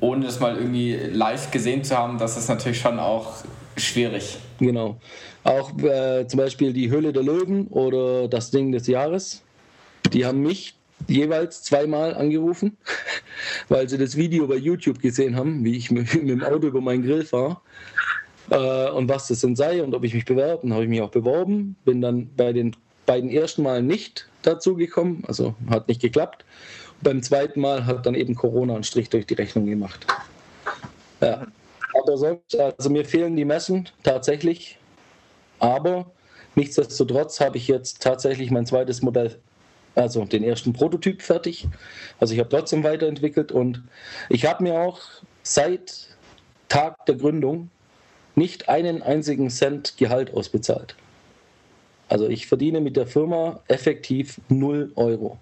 ohne 0.01 0.25
das 0.25 0.41
mal 0.41 0.57
irgendwie 0.57 0.95
live 0.95 1.51
gesehen 1.51 1.85
zu 1.85 1.97
haben, 1.97 2.19
das 2.19 2.37
ist 2.37 2.49
natürlich 2.49 2.81
schon 2.81 2.99
auch 2.99 3.45
schwierig. 3.77 4.39
Genau. 4.59 4.97
Auch 5.45 5.77
äh, 5.79 6.27
zum 6.27 6.39
Beispiel 6.39 6.73
die 6.73 6.91
Höhle 6.91 7.13
der 7.13 7.23
Löwen 7.23 7.67
oder 7.69 8.29
das 8.29 8.51
Ding 8.51 8.73
des 8.73 8.87
Jahres. 8.87 9.43
Die 10.13 10.25
haben 10.25 10.41
mich 10.41 10.75
jeweils 11.09 11.63
zweimal 11.63 12.15
angerufen, 12.15 12.77
weil 13.69 13.89
sie 13.89 13.99
das 13.99 14.17
Video 14.17 14.47
bei 14.47 14.57
YouTube 14.57 15.01
gesehen 15.01 15.37
haben, 15.37 15.65
wie 15.65 15.77
ich 15.77 15.91
mit, 15.91 16.15
mit 16.23 16.29
dem 16.29 16.43
Auto 16.43 16.69
über 16.69 16.81
meinen 16.81 17.03
Grill 17.03 17.25
fahre 17.25 17.59
äh, 18.51 18.91
und 18.91 19.09
was 19.09 19.29
das 19.29 19.41
denn 19.41 19.57
sei 19.57 19.83
und 19.83 19.95
ob 19.95 20.05
ich 20.05 20.15
mich 20.15 20.25
bewerbe. 20.25 20.63
Dann 20.63 20.73
habe 20.73 20.85
ich 20.85 20.91
mich 20.91 21.01
auch 21.01 21.11
beworben, 21.11 21.77
bin 21.85 22.01
dann 22.01 22.31
bei 22.37 22.53
den 22.53 22.77
beiden 23.07 23.31
ersten 23.31 23.63
Mal 23.63 23.83
nicht 23.83 24.29
dazu 24.43 24.75
gekommen, 24.75 25.25
also 25.27 25.55
hat 25.71 25.89
nicht 25.89 26.01
geklappt. 26.01 26.45
beim 27.03 27.23
zweiten 27.23 27.61
Mal 27.61 27.87
hat 27.87 28.07
dann 28.07 28.15
eben 28.15 28.35
Corona 28.35 28.75
einen 28.75 28.85
Strich 28.85 29.09
durch 29.09 29.27
die 29.27 29.35
Rechnung 29.35 29.67
gemacht. 29.67 30.07
Ja. 31.21 31.47
Aber 31.95 32.17
sonst, 32.17 32.59
also 32.59 32.91
mir 32.91 33.05
fehlen 33.05 33.37
die 33.37 33.45
Messen 33.45 33.89
tatsächlich, 34.03 34.79
aber 35.59 36.11
nichtsdestotrotz 36.55 37.41
habe 37.41 37.59
ich 37.59 37.69
jetzt 37.69 38.03
tatsächlich 38.03 38.51
mein 38.51 38.67
zweites 38.67 39.03
Modell 39.03 39.39
also 39.95 40.25
den 40.25 40.43
ersten 40.43 40.73
Prototyp 40.73 41.23
fertig. 41.23 41.69
Also 42.21 42.35
ich 42.35 42.41
habe 42.41 42.49
trotzdem 42.49 42.85
weiterentwickelt 42.85 43.53
und 43.53 43.83
ich 44.29 44.47
habe 44.47 44.63
mir 44.63 44.81
auch 44.81 45.01
seit 45.43 46.09
Tag 46.69 47.05
der 47.07 47.17
Gründung 47.17 47.71
nicht 48.35 48.69
einen 48.69 49.03
einzigen 49.03 49.51
Cent 49.51 49.97
Gehalt 49.99 50.33
ausbezahlt. 50.33 50.97
Also 52.09 52.29
ich 52.29 52.47
verdiene 52.47 52.81
mit 52.81 52.97
der 52.97 53.07
Firma 53.07 53.61
effektiv 53.69 54.41
0 54.49 54.93
Euro. 54.97 55.39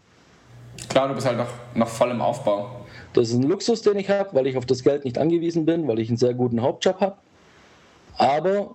Klar, 0.88 1.08
du 1.08 1.14
bist 1.14 1.26
halt 1.26 1.36
noch, 1.38 1.48
noch 1.74 1.88
voll 1.88 2.10
im 2.10 2.20
Aufbau. 2.20 2.84
Das 3.12 3.28
ist 3.28 3.34
ein 3.34 3.42
Luxus, 3.42 3.82
den 3.82 3.98
ich 3.98 4.08
habe, 4.08 4.34
weil 4.34 4.46
ich 4.46 4.56
auf 4.56 4.66
das 4.66 4.82
Geld 4.82 5.04
nicht 5.04 5.18
angewiesen 5.18 5.66
bin, 5.66 5.86
weil 5.88 5.98
ich 5.98 6.08
einen 6.08 6.16
sehr 6.16 6.34
guten 6.34 6.62
Hauptjob 6.62 7.00
habe. 7.00 7.16
Aber 8.16 8.74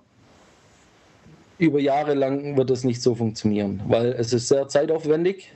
über 1.58 1.80
Jahre 1.80 2.14
lang 2.14 2.56
wird 2.56 2.70
es 2.70 2.84
nicht 2.84 3.00
so 3.00 3.14
funktionieren, 3.14 3.82
weil 3.86 4.12
es 4.12 4.32
ist 4.32 4.48
sehr 4.48 4.68
zeitaufwendig. 4.68 5.52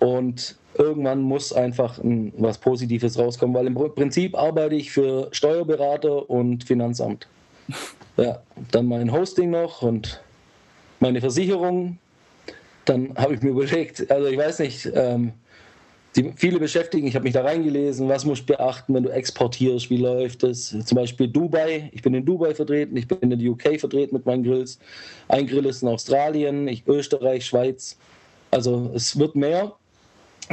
Und 0.00 0.56
irgendwann 0.76 1.22
muss 1.22 1.52
einfach 1.52 1.98
ein, 1.98 2.32
was 2.38 2.58
Positives 2.58 3.18
rauskommen, 3.18 3.54
weil 3.54 3.66
im 3.66 3.74
Prinzip 3.74 4.36
arbeite 4.36 4.74
ich 4.74 4.90
für 4.90 5.28
Steuerberater 5.30 6.28
und 6.28 6.64
Finanzamt. 6.64 7.28
Ja, 8.16 8.42
dann 8.72 8.86
mein 8.86 9.12
Hosting 9.12 9.50
noch 9.50 9.82
und 9.82 10.20
meine 10.98 11.20
Versicherung. 11.20 11.98
Dann 12.84 13.14
habe 13.16 13.34
ich 13.34 13.42
mir 13.42 13.50
überlegt, 13.50 14.10
also 14.10 14.26
ich 14.26 14.36
weiß 14.36 14.58
nicht, 14.58 14.90
ähm, 14.94 15.32
die, 16.16 16.32
viele 16.34 16.58
beschäftigen, 16.58 17.06
ich 17.06 17.14
habe 17.14 17.22
mich 17.22 17.34
da 17.34 17.42
reingelesen, 17.42 18.08
was 18.08 18.24
musst 18.24 18.42
du 18.42 18.54
beachten, 18.54 18.94
wenn 18.94 19.04
du 19.04 19.10
exportierst, 19.10 19.90
wie 19.90 19.98
läuft 19.98 20.42
es? 20.42 20.70
Zum 20.84 20.96
Beispiel 20.96 21.28
Dubai, 21.28 21.88
ich 21.92 22.02
bin 22.02 22.14
in 22.14 22.24
Dubai 22.24 22.54
vertreten, 22.54 22.96
ich 22.96 23.06
bin 23.06 23.18
in 23.20 23.38
der 23.38 23.50
UK 23.50 23.78
vertreten 23.78 24.16
mit 24.16 24.26
meinen 24.26 24.42
Grills. 24.42 24.78
Ein 25.28 25.46
Grill 25.46 25.66
ist 25.66 25.82
in 25.82 25.88
Australien, 25.88 26.66
ich, 26.66 26.86
Österreich, 26.86 27.46
Schweiz. 27.46 27.96
Also 28.50 28.90
es 28.94 29.16
wird 29.18 29.36
mehr 29.36 29.76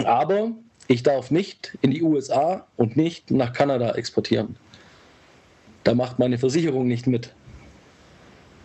aber 0.05 0.51
ich 0.88 1.03
darf 1.03 1.31
nicht 1.31 1.77
in 1.81 1.91
die 1.91 2.01
USA 2.01 2.65
und 2.77 2.95
nicht 2.95 3.31
nach 3.31 3.53
Kanada 3.53 3.91
exportieren. 3.91 4.55
Da 5.83 5.93
macht 5.93 6.19
meine 6.19 6.38
Versicherung 6.38 6.88
nicht 6.88 7.07
mit. 7.07 7.33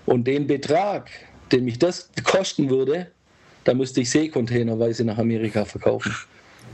Und 0.06 0.26
den 0.26 0.46
Betrag, 0.46 1.10
den 1.50 1.64
mich 1.64 1.78
das 1.78 2.10
kosten 2.24 2.70
würde, 2.70 3.08
da 3.64 3.74
müsste 3.74 4.00
ich 4.00 4.10
Seekontainerweise 4.10 5.04
nach 5.04 5.18
Amerika 5.18 5.64
verkaufen. 5.64 6.14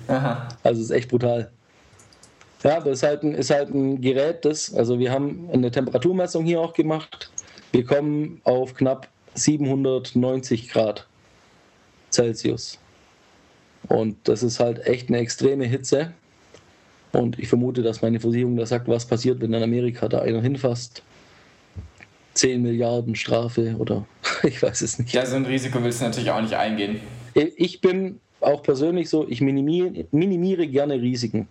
Aha. 0.08 0.48
Also 0.62 0.82
ist 0.82 0.90
echt 0.90 1.10
brutal. 1.10 1.50
Ja, 2.62 2.80
das 2.80 2.98
ist 2.98 3.02
halt, 3.02 3.22
ein, 3.22 3.34
ist 3.34 3.50
halt 3.50 3.72
ein 3.72 4.00
Gerät, 4.00 4.44
das, 4.44 4.74
also 4.74 4.98
wir 4.98 5.12
haben 5.12 5.48
eine 5.52 5.70
Temperaturmessung 5.70 6.44
hier 6.44 6.60
auch 6.60 6.72
gemacht. 6.72 7.30
Wir 7.72 7.84
kommen 7.84 8.40
auf 8.44 8.74
knapp 8.74 9.08
790 9.34 10.68
Grad 10.70 11.06
Celsius. 12.10 12.78
Und 13.88 14.16
das 14.24 14.42
ist 14.42 14.60
halt 14.60 14.86
echt 14.86 15.08
eine 15.08 15.18
extreme 15.18 15.64
Hitze. 15.64 16.12
Und 17.12 17.38
ich 17.38 17.48
vermute, 17.48 17.82
dass 17.82 18.02
meine 18.02 18.20
Versicherung 18.20 18.56
da 18.56 18.66
sagt, 18.66 18.86
was 18.88 19.06
passiert, 19.06 19.40
wenn 19.40 19.52
in 19.52 19.62
Amerika 19.62 20.08
da 20.08 20.20
einer 20.20 20.42
hinfasst. 20.42 21.02
10 22.34 22.62
Milliarden 22.62 23.16
Strafe 23.16 23.74
oder 23.78 24.06
ich 24.44 24.62
weiß 24.62 24.82
es 24.82 24.98
nicht. 24.98 25.12
Ja, 25.12 25.26
so 25.26 25.36
ein 25.36 25.44
Risiko 25.44 25.82
willst 25.82 26.00
du 26.00 26.04
natürlich 26.04 26.30
auch 26.30 26.40
nicht 26.40 26.54
eingehen. 26.54 27.00
Ich 27.34 27.80
bin 27.80 28.20
auch 28.40 28.62
persönlich 28.62 29.08
so, 29.08 29.26
ich 29.28 29.40
minimiere, 29.40 30.06
minimiere 30.12 30.66
gerne 30.68 30.94
Risiken. 30.94 31.48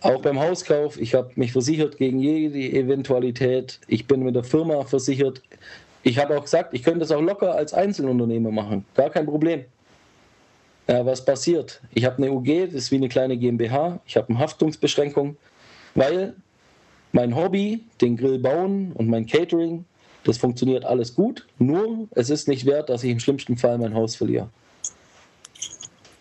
Auch 0.00 0.22
beim 0.22 0.38
Hauskauf, 0.38 1.00
ich 1.00 1.14
habe 1.14 1.32
mich 1.34 1.52
versichert 1.52 1.96
gegen 1.96 2.20
jede 2.20 2.56
Eventualität. 2.56 3.80
Ich 3.88 4.06
bin 4.06 4.22
mit 4.22 4.36
der 4.36 4.44
Firma 4.44 4.84
versichert. 4.84 5.42
Ich 6.04 6.18
habe 6.18 6.38
auch 6.38 6.44
gesagt, 6.44 6.72
ich 6.72 6.84
könnte 6.84 7.00
das 7.00 7.10
auch 7.10 7.20
locker 7.20 7.54
als 7.54 7.74
Einzelunternehmer 7.74 8.52
machen. 8.52 8.84
Gar 8.94 9.10
kein 9.10 9.26
Problem. 9.26 9.64
Ja, 10.88 11.04
was 11.04 11.22
passiert? 11.22 11.82
Ich 11.92 12.06
habe 12.06 12.16
eine 12.16 12.32
UG, 12.32 12.66
das 12.66 12.74
ist 12.74 12.90
wie 12.90 12.96
eine 12.96 13.10
kleine 13.10 13.36
GmbH. 13.36 14.00
Ich 14.06 14.16
habe 14.16 14.30
eine 14.30 14.38
Haftungsbeschränkung, 14.38 15.36
weil 15.94 16.34
mein 17.12 17.36
Hobby, 17.36 17.84
den 18.00 18.16
Grill 18.16 18.38
bauen 18.38 18.92
und 18.92 19.08
mein 19.08 19.26
Catering, 19.26 19.84
das 20.24 20.38
funktioniert 20.38 20.86
alles 20.86 21.14
gut. 21.14 21.46
Nur 21.58 22.08
es 22.12 22.30
ist 22.30 22.48
nicht 22.48 22.64
wert, 22.64 22.88
dass 22.88 23.04
ich 23.04 23.10
im 23.10 23.20
schlimmsten 23.20 23.58
Fall 23.58 23.76
mein 23.76 23.94
Haus 23.94 24.16
verliere. 24.16 24.48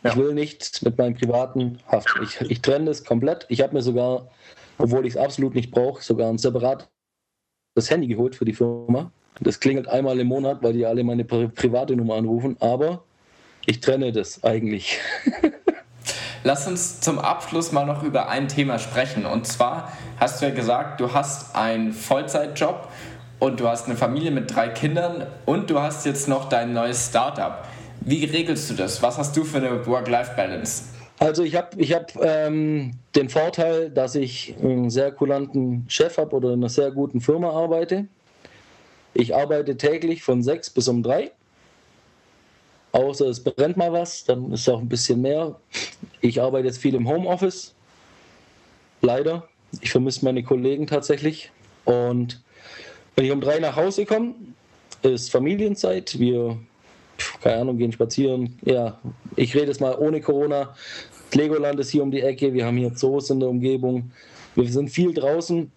Ja. 0.03 0.12
Ich 0.12 0.17
will 0.17 0.34
nicht 0.34 0.84
mit 0.84 0.97
meinem 0.97 1.15
privaten 1.15 1.80
haften. 1.88 2.23
Ich, 2.23 2.41
ich 2.41 2.62
trenne 2.62 2.86
das 2.86 3.06
komplett. 3.06 3.45
Ich 3.49 3.62
habe 3.62 3.73
mir 3.73 3.82
sogar, 3.82 4.30
obwohl 4.77 5.06
ich 5.06 5.13
es 5.13 5.17
absolut 5.17 5.56
nicht 5.56 5.71
brauche, 5.71 6.03
sogar 6.03 6.30
ein 6.30 6.38
separates 6.38 6.88
Handy 7.89 8.08
geholt 8.08 8.36
für 8.36 8.45
die 8.45 8.53
Firma. 8.53 9.12
Das 9.39 9.60
klingelt 9.60 9.88
einmal 9.88 10.19
im 10.19 10.27
Monat, 10.27 10.62
weil 10.62 10.73
die 10.73 10.86
alle 10.86 11.03
meine 11.03 11.23
private 11.23 11.95
Nummer 11.95 12.15
anrufen. 12.15 12.58
Aber 12.60 13.03
ich 13.67 13.82
trenne 13.82 14.12
das 14.12 14.43
eigentlich. 14.43 14.97
Lass 16.43 16.67
uns 16.67 17.01
zum 17.01 17.19
Abschluss 17.19 17.73
mal 17.73 17.86
noch 17.86 18.01
über 18.01 18.30
ein 18.30 18.47
Thema 18.47 18.80
sprechen. 18.80 19.25
Und 19.25 19.45
zwar 19.45 19.91
hast 20.17 20.41
du 20.41 20.47
ja 20.47 20.56
gesagt, 20.56 21.01
du 21.01 21.13
hast 21.13 21.56
einen 21.56 21.91
Vollzeitjob 21.91 22.88
und 23.39 23.60
du 23.60 23.67
hast 23.67 23.88
eine 23.88 23.97
Familie 23.97 24.32
mit 24.32 24.56
drei 24.56 24.69
Kindern 24.69 25.27
und 25.45 25.69
du 25.69 25.82
hast 25.82 26.06
jetzt 26.06 26.30
noch 26.30 26.47
dein 26.47 26.73
neues 26.73 27.08
Startup. 27.08 27.65
Wie 27.99 28.23
regelst 28.23 28.69
du 28.69 28.73
das? 28.73 29.03
Was 29.03 29.17
hast 29.17 29.36
du 29.36 29.43
für 29.43 29.58
eine 29.58 29.86
Work-Life-Balance? 29.86 30.84
Also 31.19 31.43
ich 31.43 31.58
habe 31.58 31.69
ich 31.77 31.93
hab, 31.93 32.13
ähm, 32.21 32.93
den 33.15 33.27
Vorteil, 33.27 33.89
dass 33.89 34.15
ich 34.15 34.56
einen 34.62 34.89
sehr 34.89 35.12
kulanten 35.12 35.84
Chef 35.89 36.17
habe 36.17 36.34
oder 36.34 36.53
in 36.53 36.60
einer 36.60 36.69
sehr 36.69 36.91
guten 36.91 37.19
Firma 37.19 37.49
arbeite. 37.49 38.08
Ich 39.13 39.36
arbeite 39.36 39.75
täglich 39.75 40.23
von 40.23 40.41
sechs 40.41 40.69
bis 40.69 40.88
um 40.88 41.03
drei. 41.03 41.32
Außer 42.98 43.28
es 43.28 43.44
brennt 43.44 43.78
mal 43.78 43.94
was, 43.94 44.26
dann 44.26 44.52
ist 44.52 44.68
auch 44.68 44.80
ein 44.80 44.90
bisschen 44.90 45.22
mehr. 45.22 45.56
Ich 46.22 46.42
arbeite 46.42 46.66
jetzt 46.66 46.80
viel 46.80 46.96
im 46.96 47.08
Homeoffice. 47.08 47.76
Leider. 49.02 49.48
Ich 49.82 49.92
vermisse 49.92 50.26
meine 50.26 50.42
Kollegen 50.42 50.88
tatsächlich. 50.88 51.52
Und 51.86 52.42
wenn 53.16 53.26
ich 53.26 53.32
um 53.32 53.40
drei 53.40 53.60
nach 53.60 53.76
Hause 53.76 54.06
komme, 54.06 54.34
ist 55.04 55.32
Familienzeit. 55.32 56.18
Wir 56.18 56.58
keine 57.42 57.62
Ahnung, 57.62 57.78
gehen 57.78 57.92
spazieren. 57.92 58.58
Ja, 58.66 58.98
ich 59.36 59.56
rede 59.56 59.68
jetzt 59.68 59.82
mal 59.82 59.96
ohne 59.96 60.20
Corona. 60.20 60.76
Legoland 61.34 61.80
ist 61.80 61.92
hier 61.92 62.02
um 62.02 62.10
die 62.10 62.22
Ecke, 62.22 62.52
wir 62.54 62.66
haben 62.66 62.78
hier 62.78 62.96
Zoos 62.96 63.30
in 63.30 63.40
der 63.40 63.50
Umgebung. 63.50 64.12
Wir 64.56 64.72
sind 64.72 64.90
viel 64.90 65.14
draußen. 65.14 65.72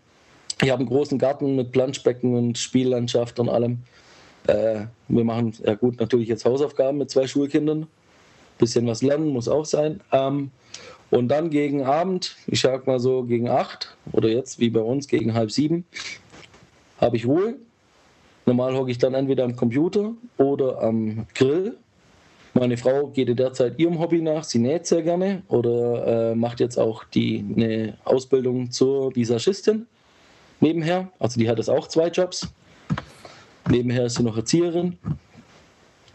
Ich 0.62 0.70
habe 0.70 0.80
einen 0.80 0.88
großen 0.88 1.18
Garten 1.18 1.56
mit 1.56 1.72
Planschbecken 1.72 2.34
und 2.34 2.56
Spiellandschaft 2.56 3.38
und 3.40 3.50
allem. 3.50 3.82
Äh, 4.46 4.86
wir 5.08 5.24
machen, 5.24 5.54
ja 5.64 5.74
gut, 5.74 6.00
natürlich 6.00 6.28
jetzt 6.28 6.44
Hausaufgaben 6.44 6.98
mit 6.98 7.10
zwei 7.10 7.26
Schulkindern. 7.26 7.86
Bisschen 8.58 8.86
was 8.86 9.02
lernen 9.02 9.28
muss 9.28 9.48
auch 9.48 9.64
sein. 9.64 10.00
Ähm, 10.12 10.50
und 11.10 11.28
dann 11.28 11.50
gegen 11.50 11.84
Abend, 11.84 12.36
ich 12.46 12.60
sag 12.60 12.86
mal 12.86 13.00
so 13.00 13.24
gegen 13.24 13.48
acht 13.48 13.96
oder 14.12 14.28
jetzt 14.28 14.60
wie 14.60 14.70
bei 14.70 14.80
uns 14.80 15.08
gegen 15.08 15.34
halb 15.34 15.50
sieben, 15.50 15.84
habe 17.00 17.16
ich 17.16 17.26
Ruhe 17.26 17.56
Normal 18.50 18.74
hocke 18.74 18.90
ich 18.90 18.98
dann 18.98 19.14
entweder 19.14 19.44
am 19.44 19.54
Computer 19.54 20.12
oder 20.36 20.82
am 20.82 21.26
Grill. 21.34 21.76
Meine 22.52 22.76
Frau 22.76 23.06
geht 23.06 23.38
derzeit 23.38 23.78
ihrem 23.78 24.00
Hobby 24.00 24.20
nach, 24.20 24.42
sie 24.42 24.58
näht 24.58 24.86
sehr 24.86 25.02
gerne 25.02 25.42
oder 25.46 26.32
äh, 26.32 26.34
macht 26.34 26.58
jetzt 26.58 26.76
auch 26.76 27.04
die, 27.04 27.44
eine 27.54 27.96
Ausbildung 28.04 28.72
zur 28.72 29.14
Visagistin 29.14 29.86
nebenher. 30.58 31.12
Also 31.20 31.38
die 31.38 31.48
hat 31.48 31.58
jetzt 31.58 31.70
auch 31.70 31.86
zwei 31.86 32.08
Jobs. 32.08 32.52
Nebenher 33.70 34.06
ist 34.06 34.16
sie 34.16 34.22
noch 34.22 34.36
Erzieherin, 34.36 34.98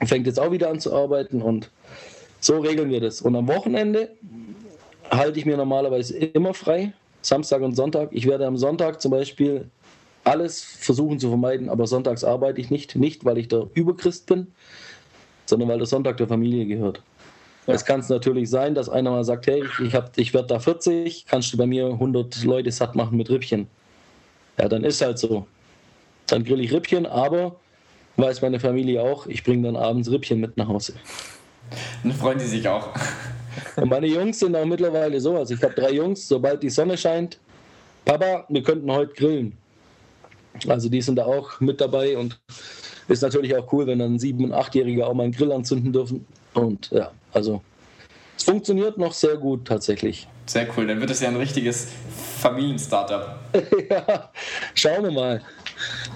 fängt 0.05 0.27
jetzt 0.27 0.39
auch 0.39 0.51
wieder 0.51 0.69
an 0.69 0.79
zu 0.79 0.93
arbeiten 0.93 1.41
und 1.41 1.71
so 2.39 2.59
regeln 2.59 2.89
wir 2.89 3.01
das. 3.01 3.21
Und 3.21 3.35
am 3.35 3.47
Wochenende 3.47 4.11
halte 5.09 5.39
ich 5.39 5.45
mir 5.45 5.57
normalerweise 5.57 6.17
immer 6.17 6.53
frei, 6.53 6.93
Samstag 7.21 7.61
und 7.61 7.75
Sonntag. 7.75 8.09
Ich 8.11 8.27
werde 8.27 8.45
am 8.45 8.57
Sonntag 8.57 9.01
zum 9.01 9.11
Beispiel 9.11 9.69
alles 10.25 10.61
versuchen 10.61 11.19
zu 11.19 11.29
vermeiden, 11.29 11.69
aber 11.69 11.87
sonntags 11.87 12.23
arbeite 12.23 12.59
ich 12.59 12.69
nicht. 12.69 12.95
Nicht, 12.95 13.25
weil 13.25 13.37
ich 13.37 13.47
der 13.47 13.67
Überchrist 13.73 14.25
bin, 14.27 14.47
sondern 15.45 15.69
weil 15.69 15.77
der 15.77 15.87
Sonntag 15.87 16.17
der 16.17 16.27
Familie 16.27 16.65
gehört. 16.65 17.01
Ja. 17.67 17.73
Es 17.73 17.85
kann 17.85 17.99
es 17.99 18.09
natürlich 18.09 18.49
sein, 18.49 18.75
dass 18.75 18.89
einer 18.89 19.11
mal 19.11 19.23
sagt, 19.23 19.47
hey, 19.47 19.63
ich, 19.81 19.93
ich 20.17 20.33
werde 20.33 20.47
da 20.47 20.59
40, 20.59 21.25
kannst 21.27 21.53
du 21.53 21.57
bei 21.57 21.65
mir 21.65 21.87
100 21.87 22.43
Leute 22.43 22.71
satt 22.71 22.95
machen 22.95 23.17
mit 23.17 23.29
Rippchen. 23.29 23.67
Ja, 24.57 24.67
dann 24.67 24.83
ist 24.83 25.01
halt 25.01 25.19
so. 25.19 25.47
Dann 26.27 26.43
grill 26.43 26.59
ich 26.61 26.71
Rippchen, 26.71 27.05
aber 27.05 27.55
weiß 28.17 28.41
meine 28.41 28.59
Familie 28.59 29.01
auch, 29.01 29.27
ich 29.27 29.43
bringe 29.43 29.63
dann 29.63 29.75
abends 29.75 30.09
Rippchen 30.09 30.39
mit 30.39 30.57
nach 30.57 30.67
Hause. 30.67 30.93
Dann 32.03 32.13
freuen 32.13 32.39
die 32.39 32.45
sich 32.45 32.67
auch. 32.67 32.89
Und 33.75 33.89
meine 33.89 34.07
Jungs 34.07 34.39
sind 34.39 34.55
auch 34.55 34.65
mittlerweile 34.65 35.19
so, 35.19 35.37
also 35.37 35.53
ich 35.53 35.63
habe 35.63 35.73
drei 35.73 35.91
Jungs, 35.91 36.27
sobald 36.27 36.63
die 36.63 36.69
Sonne 36.69 36.97
scheint, 36.97 37.39
Papa, 38.05 38.45
wir 38.49 38.63
könnten 38.63 38.91
heute 38.91 39.13
grillen. 39.13 39.57
Also 40.67 40.89
die 40.89 41.01
sind 41.01 41.15
da 41.17 41.25
auch 41.25 41.59
mit 41.59 41.81
dabei 41.81 42.17
und 42.17 42.39
ist 43.07 43.21
natürlich 43.21 43.55
auch 43.55 43.71
cool, 43.73 43.87
wenn 43.87 43.99
dann 43.99 44.19
sieben- 44.19 44.45
und 44.45 44.53
achtjährige 44.53 45.05
auch 45.05 45.13
mal 45.13 45.23
einen 45.23 45.31
Grill 45.31 45.51
anzünden 45.51 45.91
dürfen. 45.91 46.25
Und 46.53 46.91
ja, 46.91 47.11
also 47.33 47.61
es 48.37 48.43
funktioniert 48.43 48.97
noch 48.97 49.13
sehr 49.13 49.37
gut 49.37 49.65
tatsächlich. 49.65 50.27
Sehr 50.45 50.67
cool, 50.77 50.87
dann 50.87 50.99
wird 50.99 51.09
es 51.09 51.19
ja 51.19 51.29
ein 51.29 51.35
richtiges 51.35 51.87
Familienstartup. 52.39 53.39
ja, 53.89 54.31
schauen 54.73 55.03
wir 55.03 55.11
mal. 55.11 55.41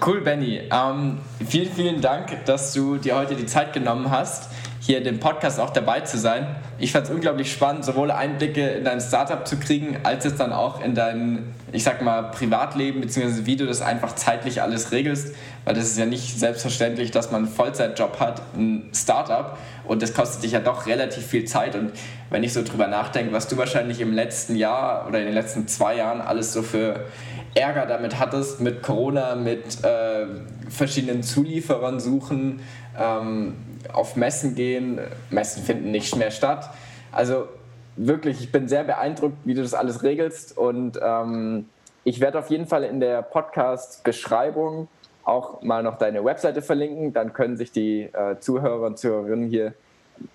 Cool, 0.04 0.22
Benny. 0.22 0.62
Ähm, 0.70 1.18
vielen, 1.46 1.72
vielen 1.72 2.00
Dank, 2.00 2.44
dass 2.46 2.72
du 2.72 2.96
dir 2.96 3.16
heute 3.16 3.34
die 3.34 3.46
Zeit 3.46 3.72
genommen 3.72 4.10
hast 4.10 4.50
hier 4.80 5.02
dem 5.02 5.20
Podcast 5.20 5.60
auch 5.60 5.70
dabei 5.70 6.00
zu 6.00 6.18
sein. 6.18 6.56
Ich 6.78 6.92
fand 6.92 7.04
es 7.04 7.12
unglaublich 7.12 7.52
spannend, 7.52 7.84
sowohl 7.84 8.10
Einblicke 8.10 8.66
in 8.70 8.84
dein 8.84 9.00
Startup 9.00 9.46
zu 9.46 9.58
kriegen, 9.58 9.98
als 10.04 10.24
jetzt 10.24 10.40
dann 10.40 10.52
auch 10.52 10.82
in 10.82 10.94
dein, 10.94 11.54
ich 11.70 11.84
sag 11.84 12.00
mal, 12.00 12.22
Privatleben, 12.22 13.02
beziehungsweise 13.02 13.44
wie 13.44 13.56
du 13.56 13.66
das 13.66 13.82
einfach 13.82 14.14
zeitlich 14.14 14.62
alles 14.62 14.90
regelst. 14.90 15.34
Weil 15.64 15.74
das 15.74 15.84
ist 15.84 15.98
ja 15.98 16.06
nicht 16.06 16.38
selbstverständlich, 16.38 17.10
dass 17.10 17.30
man 17.30 17.44
einen 17.44 17.54
Vollzeitjob 17.54 18.18
hat, 18.18 18.42
ein 18.56 18.90
Startup, 18.94 19.58
und 19.84 20.02
das 20.02 20.14
kostet 20.14 20.44
dich 20.44 20.52
ja 20.52 20.60
doch 20.60 20.86
relativ 20.86 21.26
viel 21.26 21.44
Zeit. 21.44 21.74
Und 21.74 21.92
wenn 22.30 22.42
ich 22.42 22.52
so 22.52 22.62
drüber 22.62 22.86
nachdenke, 22.86 23.32
was 23.32 23.48
du 23.48 23.56
wahrscheinlich 23.58 24.00
im 24.00 24.12
letzten 24.12 24.56
Jahr 24.56 25.06
oder 25.06 25.18
in 25.18 25.26
den 25.26 25.34
letzten 25.34 25.68
zwei 25.68 25.96
Jahren 25.96 26.20
alles 26.20 26.52
so 26.52 26.62
für 26.62 27.06
Ärger 27.54 27.86
damit 27.86 28.18
hattest, 28.18 28.60
mit 28.60 28.82
Corona, 28.82 29.34
mit 29.34 29.82
äh, 29.84 30.26
verschiedenen 30.68 31.22
Zulieferern 31.22 31.98
suchen, 31.98 32.60
ähm, 32.98 33.56
auf 33.92 34.16
Messen 34.16 34.54
gehen. 34.54 35.00
Messen 35.30 35.62
finden 35.62 35.90
nicht 35.90 36.16
mehr 36.16 36.30
statt. 36.30 36.70
Also 37.12 37.48
wirklich, 37.96 38.40
ich 38.40 38.52
bin 38.52 38.68
sehr 38.68 38.84
beeindruckt, 38.84 39.36
wie 39.44 39.54
du 39.54 39.62
das 39.62 39.74
alles 39.74 40.02
regelst. 40.02 40.56
Und 40.56 40.98
ähm, 41.02 41.68
ich 42.04 42.20
werde 42.20 42.38
auf 42.38 42.50
jeden 42.50 42.66
Fall 42.66 42.84
in 42.84 43.00
der 43.00 43.22
Podcast-Beschreibung 43.22 44.88
auch 45.24 45.62
mal 45.62 45.82
noch 45.82 45.98
deine 45.98 46.24
Webseite 46.24 46.62
verlinken. 46.62 47.12
Dann 47.12 47.32
können 47.32 47.56
sich 47.56 47.72
die 47.72 48.02
äh, 48.02 48.38
Zuhörer 48.38 48.86
und 48.86 48.98
Zuhörerinnen 48.98 49.48
hier 49.48 49.74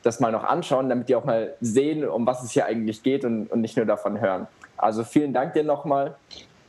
das 0.04 0.20
mal 0.20 0.32
noch 0.32 0.44
anschauen, 0.44 0.90
damit 0.90 1.10
die 1.10 1.16
auch 1.16 1.26
mal 1.26 1.54
sehen, 1.62 2.08
um 2.08 2.26
was 2.26 2.44
es 2.44 2.52
hier 2.52 2.66
eigentlich 2.66 3.04
geht 3.04 3.24
und, 3.24 3.52
und 3.52 3.62
nicht 3.62 3.78
nur 3.78 3.86
davon 3.86 4.20
hören. 4.20 4.48
Also 4.78 5.04
vielen 5.04 5.34
Dank 5.34 5.54
dir 5.54 5.64
nochmal 5.64 6.16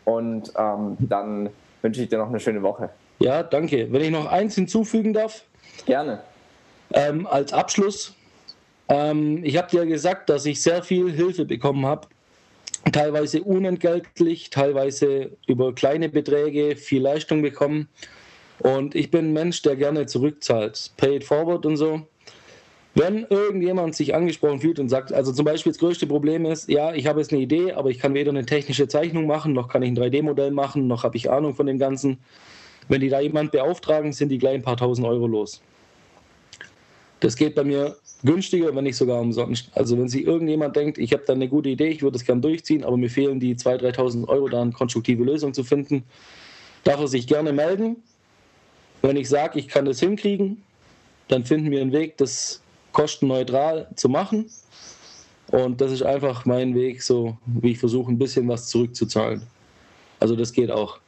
und 0.06 0.52
ähm, 0.56 0.96
dann 1.00 1.50
wünsche 1.82 2.02
ich 2.02 2.08
dir 2.08 2.18
noch 2.18 2.28
eine 2.28 2.40
schöne 2.40 2.62
Woche. 2.62 2.88
Ja, 3.18 3.42
danke. 3.42 3.92
Wenn 3.92 4.02
ich 4.02 4.10
noch 4.10 4.26
eins 4.26 4.54
hinzufügen 4.54 5.12
darf. 5.12 5.42
Gerne. 5.84 6.20
Ähm, 6.92 7.26
als 7.26 7.52
Abschluss, 7.52 8.14
ähm, 8.88 9.44
ich 9.44 9.56
habe 9.56 9.68
dir 9.68 9.84
gesagt, 9.84 10.30
dass 10.30 10.46
ich 10.46 10.62
sehr 10.62 10.82
viel 10.82 11.12
Hilfe 11.12 11.44
bekommen 11.44 11.84
habe. 11.84 12.06
Teilweise 12.92 13.42
unentgeltlich, 13.42 14.50
teilweise 14.50 15.32
über 15.48 15.74
kleine 15.74 16.08
Beträge 16.08 16.76
viel 16.76 17.02
Leistung 17.02 17.42
bekommen. 17.42 17.88
Und 18.60 18.94
ich 18.94 19.10
bin 19.10 19.30
ein 19.30 19.32
Mensch, 19.32 19.60
der 19.62 19.74
gerne 19.74 20.06
zurückzahlt. 20.06 20.92
Pay 20.96 21.16
it 21.16 21.24
forward 21.24 21.66
und 21.66 21.76
so. 21.76 22.06
Wenn 22.98 23.26
irgendjemand 23.28 23.94
sich 23.94 24.14
angesprochen 24.14 24.58
fühlt 24.58 24.78
und 24.78 24.88
sagt, 24.88 25.12
also 25.12 25.30
zum 25.30 25.44
Beispiel 25.44 25.70
das 25.70 25.78
größte 25.78 26.06
Problem 26.06 26.46
ist, 26.46 26.66
ja, 26.70 26.94
ich 26.94 27.06
habe 27.06 27.20
jetzt 27.20 27.30
eine 27.30 27.42
Idee, 27.42 27.72
aber 27.72 27.90
ich 27.90 27.98
kann 27.98 28.14
weder 28.14 28.30
eine 28.30 28.46
technische 28.46 28.88
Zeichnung 28.88 29.26
machen, 29.26 29.52
noch 29.52 29.68
kann 29.68 29.82
ich 29.82 29.90
ein 29.90 29.98
3D-Modell 29.98 30.50
machen, 30.50 30.86
noch 30.86 31.04
habe 31.04 31.14
ich 31.18 31.30
Ahnung 31.30 31.54
von 31.54 31.66
dem 31.66 31.78
Ganzen. 31.78 32.16
Wenn 32.88 33.02
die 33.02 33.10
da 33.10 33.20
jemand 33.20 33.52
beauftragen, 33.52 34.14
sind 34.14 34.30
die 34.30 34.38
gleich 34.38 34.54
ein 34.54 34.62
paar 34.62 34.78
tausend 34.78 35.06
Euro 35.06 35.26
los. 35.26 35.60
Das 37.20 37.36
geht 37.36 37.54
bei 37.54 37.64
mir 37.64 37.98
günstiger, 38.24 38.74
wenn 38.74 38.84
nicht 38.84 38.96
sogar 38.96 39.20
umsonst. 39.20 39.68
Also 39.74 39.98
wenn 39.98 40.08
sich 40.08 40.24
irgendjemand 40.26 40.74
denkt, 40.74 40.96
ich 40.96 41.12
habe 41.12 41.22
da 41.26 41.34
eine 41.34 41.48
gute 41.50 41.68
Idee, 41.68 41.88
ich 41.88 42.02
würde 42.02 42.16
es 42.16 42.24
gern 42.24 42.40
durchziehen, 42.40 42.82
aber 42.82 42.96
mir 42.96 43.10
fehlen 43.10 43.38
die 43.38 43.56
2.000, 43.56 43.94
3.000 43.94 44.28
Euro, 44.28 44.48
da 44.48 44.62
eine 44.62 44.72
konstruktive 44.72 45.22
Lösung 45.22 45.52
zu 45.52 45.64
finden, 45.64 46.02
darf 46.82 46.98
er 46.98 47.08
sich 47.08 47.26
gerne 47.26 47.52
melden. 47.52 47.96
Wenn 49.02 49.18
ich 49.18 49.28
sage, 49.28 49.58
ich 49.58 49.68
kann 49.68 49.84
das 49.84 50.00
hinkriegen, 50.00 50.62
dann 51.28 51.44
finden 51.44 51.70
wir 51.70 51.82
einen 51.82 51.92
Weg, 51.92 52.16
das 52.16 52.62
kostenneutral 52.96 53.88
zu 53.94 54.08
machen. 54.08 54.46
Und 55.52 55.82
das 55.82 55.92
ist 55.92 56.02
einfach 56.02 56.46
mein 56.46 56.74
Weg, 56.74 57.02
so 57.02 57.36
wie 57.44 57.72
ich 57.72 57.78
versuche, 57.78 58.10
ein 58.10 58.16
bisschen 58.16 58.48
was 58.48 58.68
zurückzuzahlen. 58.68 59.42
Also 60.18 60.34
das 60.34 60.50
geht 60.50 60.70
auch. 60.70 60.98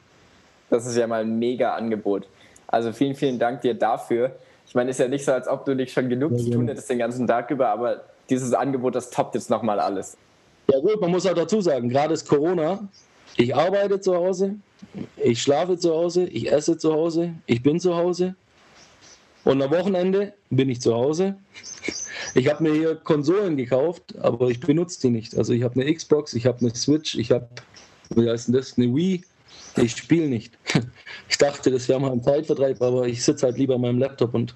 Das 0.69 0.87
ist 0.87 0.97
ja 0.97 1.07
mal 1.07 1.23
ein 1.23 1.39
mega 1.39 1.75
Angebot. 1.75 2.29
Also 2.67 2.93
vielen, 2.93 3.15
vielen 3.15 3.39
Dank 3.39 3.63
dir 3.63 3.73
dafür. 3.73 4.37
Ich 4.67 4.75
meine, 4.75 4.91
es 4.91 4.97
ist 4.97 5.01
ja 5.01 5.09
nicht 5.09 5.25
so, 5.25 5.33
als 5.33 5.49
ob 5.49 5.65
du 5.65 5.75
nicht 5.75 5.91
schon 5.91 6.11
genug 6.11 6.33
ja, 6.33 6.37
zu 6.37 6.51
tun 6.51 6.69
hättest 6.69 6.91
den 6.91 6.99
ganzen 6.99 7.27
Tag 7.27 7.51
über, 7.51 7.69
aber 7.71 8.05
dieses 8.29 8.53
Angebot, 8.53 8.95
das 8.95 9.09
toppt 9.09 9.35
jetzt 9.35 9.49
nochmal 9.49 9.81
alles. 9.81 10.19
Ja 10.71 10.79
gut, 10.81 11.01
man 11.01 11.11
muss 11.11 11.25
auch 11.25 11.33
dazu 11.33 11.63
sagen, 11.63 11.89
gerade 11.89 12.13
ist 12.13 12.29
Corona. 12.29 12.87
Ich 13.39 13.57
arbeite 13.57 13.99
zu 13.99 14.15
Hause, 14.15 14.57
ich 15.17 15.41
schlafe 15.41 15.79
zu 15.79 15.95
Hause, 15.95 16.25
ich 16.25 16.53
esse 16.53 16.77
zu 16.77 16.93
Hause, 16.93 17.33
ich 17.47 17.63
bin 17.63 17.81
zu 17.81 17.97
Hause. 17.97 18.35
Und 19.45 19.63
am 19.63 19.71
Wochenende 19.71 20.35
bin 20.51 20.69
ich 20.69 20.83
zu 20.83 20.95
Hause. 20.95 21.37
Ich 22.35 22.49
habe 22.49 22.63
mir 22.63 22.73
hier 22.73 22.97
Konsolen 22.97 23.57
gekauft, 23.57 24.15
aber 24.21 24.49
ich 24.49 24.61
benutze 24.61 25.01
die 25.01 25.11
nicht. 25.11 25.37
Also 25.37 25.53
ich 25.53 25.63
habe 25.63 25.81
eine 25.81 25.93
Xbox, 25.93 26.35
ich 26.35 26.47
habe 26.47 26.61
eine 26.61 26.75
Switch, 26.75 27.15
ich 27.15 27.31
habe, 27.31 27.49
wie 28.11 28.29
heißt 28.29 28.49
denn 28.49 28.55
das, 28.55 28.77
eine 28.77 28.95
Wii. 28.95 29.25
Ich 29.77 29.93
spiele 29.93 30.29
nicht. 30.29 30.53
Ich 31.29 31.39
dachte, 31.39 31.71
das 31.71 31.89
wäre 31.89 32.01
mal 32.01 32.11
ein 32.11 32.23
Zeitvertreib, 32.23 32.83
aber 32.83 33.07
ich 33.07 33.23
sitze 33.23 33.47
halt 33.47 33.59
lieber 33.59 33.77
an 33.77 33.83
meinem 33.83 33.99
Laptop 33.99 34.35
und 34.35 34.55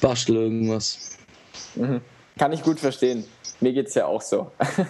bastel 0.00 0.36
irgendwas. 0.36 1.16
Mhm. 1.74 2.00
Kann 2.38 2.52
ich 2.52 2.62
gut 2.62 2.78
verstehen. 2.78 3.24
Mir 3.60 3.72
geht 3.72 3.88
es 3.88 3.94
ja 3.94 4.06
auch 4.06 4.22
so. 4.22 4.50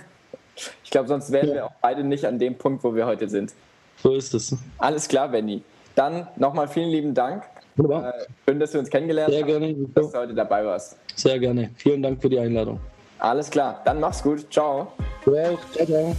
Ich 0.84 0.90
glaube, 0.90 1.08
sonst 1.08 1.32
wären 1.32 1.48
ja. 1.48 1.54
wir 1.54 1.66
auch 1.66 1.72
beide 1.80 2.04
nicht 2.04 2.26
an 2.26 2.38
dem 2.38 2.58
Punkt, 2.58 2.84
wo 2.84 2.94
wir 2.94 3.06
heute 3.06 3.28
sind. 3.30 3.54
So 4.02 4.14
ist 4.14 4.34
es. 4.34 4.54
Alles 4.76 5.08
klar, 5.08 5.28
Benny. 5.28 5.62
Dann 5.94 6.28
nochmal 6.36 6.68
vielen 6.68 6.90
lieben 6.90 7.14
Dank. 7.14 7.44
Wunderbar. 7.80 8.14
Äh, 8.14 8.26
schön, 8.46 8.60
dass 8.60 8.72
wir 8.72 8.80
uns 8.80 8.90
kennengelernt 8.90 9.32
Sehr 9.32 9.42
haben. 9.42 9.50
Sehr 9.50 9.60
gerne. 9.60 9.88
Dass 9.94 10.12
du 10.12 10.18
heute 10.18 10.34
dabei 10.34 10.64
warst. 10.64 10.98
Sehr 11.16 11.38
gerne. 11.38 11.70
Vielen 11.76 12.02
Dank 12.02 12.20
für 12.20 12.28
die 12.28 12.38
Einladung. 12.38 12.78
Alles 13.18 13.50
klar. 13.50 13.80
Dann 13.84 14.00
mach's 14.00 14.22
gut. 14.22 14.46
Ciao. 14.52 14.92
Ciao, 15.24 15.58
ciao. 15.86 16.16